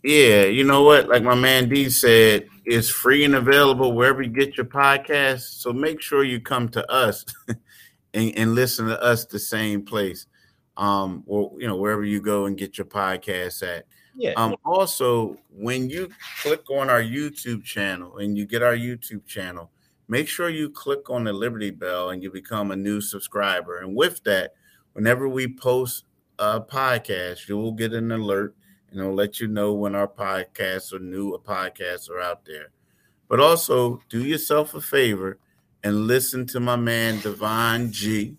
Yeah, 0.03 0.45
you 0.45 0.63
know 0.63 0.83
what? 0.83 1.09
Like 1.09 1.23
my 1.23 1.35
man 1.35 1.67
D 1.67 1.89
said, 1.89 2.47
it's 2.65 2.89
free 2.89 3.25
and 3.25 3.35
available 3.35 3.93
wherever 3.93 4.21
you 4.21 4.29
get 4.29 4.55
your 4.55 4.65
podcast. 4.65 5.59
So 5.61 5.73
make 5.73 6.01
sure 6.01 6.23
you 6.23 6.39
come 6.39 6.69
to 6.69 6.89
us 6.89 7.25
and, 8.13 8.33
and 8.37 8.55
listen 8.55 8.87
to 8.87 9.01
us 9.01 9.25
the 9.25 9.39
same 9.39 9.83
place. 9.83 10.25
Um, 10.77 11.23
or 11.27 11.51
you 11.59 11.67
know, 11.67 11.75
wherever 11.75 12.05
you 12.05 12.21
go 12.21 12.45
and 12.45 12.57
get 12.57 12.77
your 12.77 12.85
podcast 12.85 13.61
at. 13.67 13.85
Yeah. 14.15 14.33
Um, 14.37 14.55
also, 14.63 15.37
when 15.49 15.89
you 15.89 16.09
click 16.41 16.69
on 16.69 16.89
our 16.89 17.01
YouTube 17.01 17.63
channel 17.63 18.17
and 18.17 18.37
you 18.37 18.45
get 18.45 18.63
our 18.63 18.75
YouTube 18.75 19.25
channel, 19.25 19.71
make 20.07 20.29
sure 20.29 20.49
you 20.49 20.69
click 20.69 21.09
on 21.09 21.25
the 21.25 21.33
Liberty 21.33 21.71
Bell 21.71 22.11
and 22.11 22.23
you 22.23 22.31
become 22.31 22.71
a 22.71 22.75
new 22.75 23.01
subscriber. 23.01 23.79
And 23.79 23.95
with 23.95 24.23
that, 24.23 24.53
whenever 24.93 25.27
we 25.27 25.53
post 25.53 26.05
a 26.39 26.61
podcast, 26.61 27.47
you 27.47 27.57
will 27.57 27.73
get 27.73 27.93
an 27.93 28.11
alert 28.11 28.55
and 28.89 28.99
it'll 28.99 29.13
let 29.13 29.39
you 29.39 29.47
know 29.47 29.73
when 29.73 29.93
our 29.93 30.07
podcasts 30.07 30.93
or 30.93 30.99
new 30.99 31.37
podcasts 31.37 32.09
are 32.09 32.19
out 32.19 32.45
there. 32.45 32.71
But 33.27 33.39
also 33.39 34.01
do 34.09 34.23
yourself 34.23 34.73
a 34.73 34.81
favor 34.81 35.37
and 35.83 36.07
listen 36.07 36.47
to 36.47 36.59
my 36.59 36.75
man 36.75 37.19
Divine 37.19 37.91
G 37.91 38.37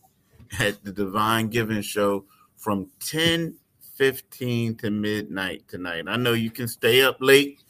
at 0.58 0.82
the 0.82 0.92
Divine 0.92 1.48
Giving 1.48 1.82
Show 1.82 2.24
from 2.56 2.88
10 3.00 3.54
15 3.96 4.76
to 4.76 4.90
midnight 4.90 5.68
tonight. 5.68 6.04
I 6.08 6.16
know 6.16 6.32
you 6.32 6.50
can 6.50 6.66
stay 6.68 7.02
up 7.02 7.18
late 7.20 7.60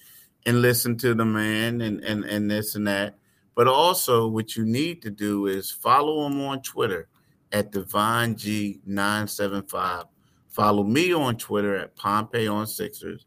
and 0.46 0.62
listen 0.62 0.96
to 0.98 1.12
the 1.12 1.24
man 1.24 1.80
and, 1.80 2.04
and, 2.04 2.24
and 2.24 2.48
this 2.48 2.76
and 2.76 2.86
that. 2.86 3.16
But 3.56 3.66
also, 3.66 4.28
what 4.28 4.54
you 4.54 4.64
need 4.64 5.02
to 5.02 5.10
do 5.10 5.46
is 5.46 5.72
follow 5.72 6.24
him 6.26 6.40
on 6.40 6.62
Twitter 6.62 7.08
at 7.50 7.72
Divine 7.72 8.36
G975 8.36 10.04
Follow 10.50 10.82
me 10.82 11.12
on 11.12 11.36
Twitter 11.36 11.76
at 11.76 11.96
Pompey 11.96 12.46
on 12.46 12.66
Sixers. 12.66 13.26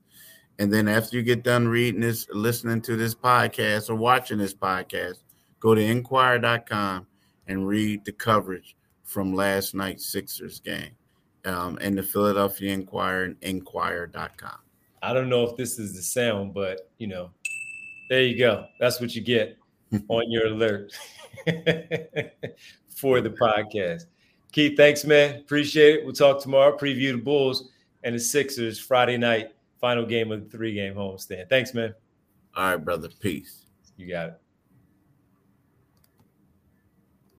And 0.59 0.71
then 0.71 0.87
after 0.87 1.17
you 1.17 1.23
get 1.23 1.43
done 1.43 1.67
reading 1.67 2.01
this, 2.01 2.27
listening 2.31 2.81
to 2.81 2.95
this 2.95 3.15
podcast 3.15 3.89
or 3.89 3.95
watching 3.95 4.37
this 4.37 4.53
podcast, 4.53 5.23
go 5.59 5.73
to 5.73 5.81
inquirer.com 5.81 7.07
and 7.47 7.67
read 7.67 8.05
the 8.05 8.11
coverage 8.11 8.75
from 9.03 9.33
last 9.33 9.73
night's 9.73 10.05
Sixers 10.05 10.59
game 10.59 10.91
um, 11.45 11.77
and 11.81 11.97
the 11.97 12.03
Philadelphia 12.03 12.73
Inquirer 12.73 13.23
and 13.23 13.37
inquirer.com. 13.41 14.59
I 15.01 15.13
don't 15.13 15.29
know 15.29 15.43
if 15.43 15.57
this 15.57 15.79
is 15.79 15.95
the 15.95 16.01
sound, 16.01 16.53
but 16.53 16.89
you 16.97 17.07
know, 17.07 17.31
there 18.09 18.21
you 18.21 18.37
go. 18.37 18.67
That's 18.79 19.01
what 19.01 19.15
you 19.15 19.21
get 19.21 19.57
on 20.07 20.31
your 20.31 20.47
alert 20.47 20.93
for 22.95 23.21
the 23.21 23.29
podcast. 23.29 24.05
Keith, 24.53 24.77
thanks, 24.77 25.03
man. 25.03 25.39
Appreciate 25.39 25.95
it. 25.95 26.05
We'll 26.05 26.13
talk 26.13 26.39
tomorrow. 26.39 26.77
Preview 26.77 27.11
the 27.11 27.17
Bulls 27.17 27.71
and 28.03 28.13
the 28.13 28.19
Sixers 28.19 28.79
Friday 28.79 29.17
night, 29.17 29.51
final 29.81 30.05
game 30.05 30.31
of 30.31 30.43
the 30.43 30.49
three 30.49 30.75
game 30.75 30.93
homestand. 30.93 31.49
Thanks, 31.49 31.73
man. 31.73 31.93
All 32.55 32.65
right, 32.65 32.77
brother. 32.77 33.09
Peace. 33.19 33.65
You 33.97 34.07
got 34.07 34.29
it. 34.29 34.42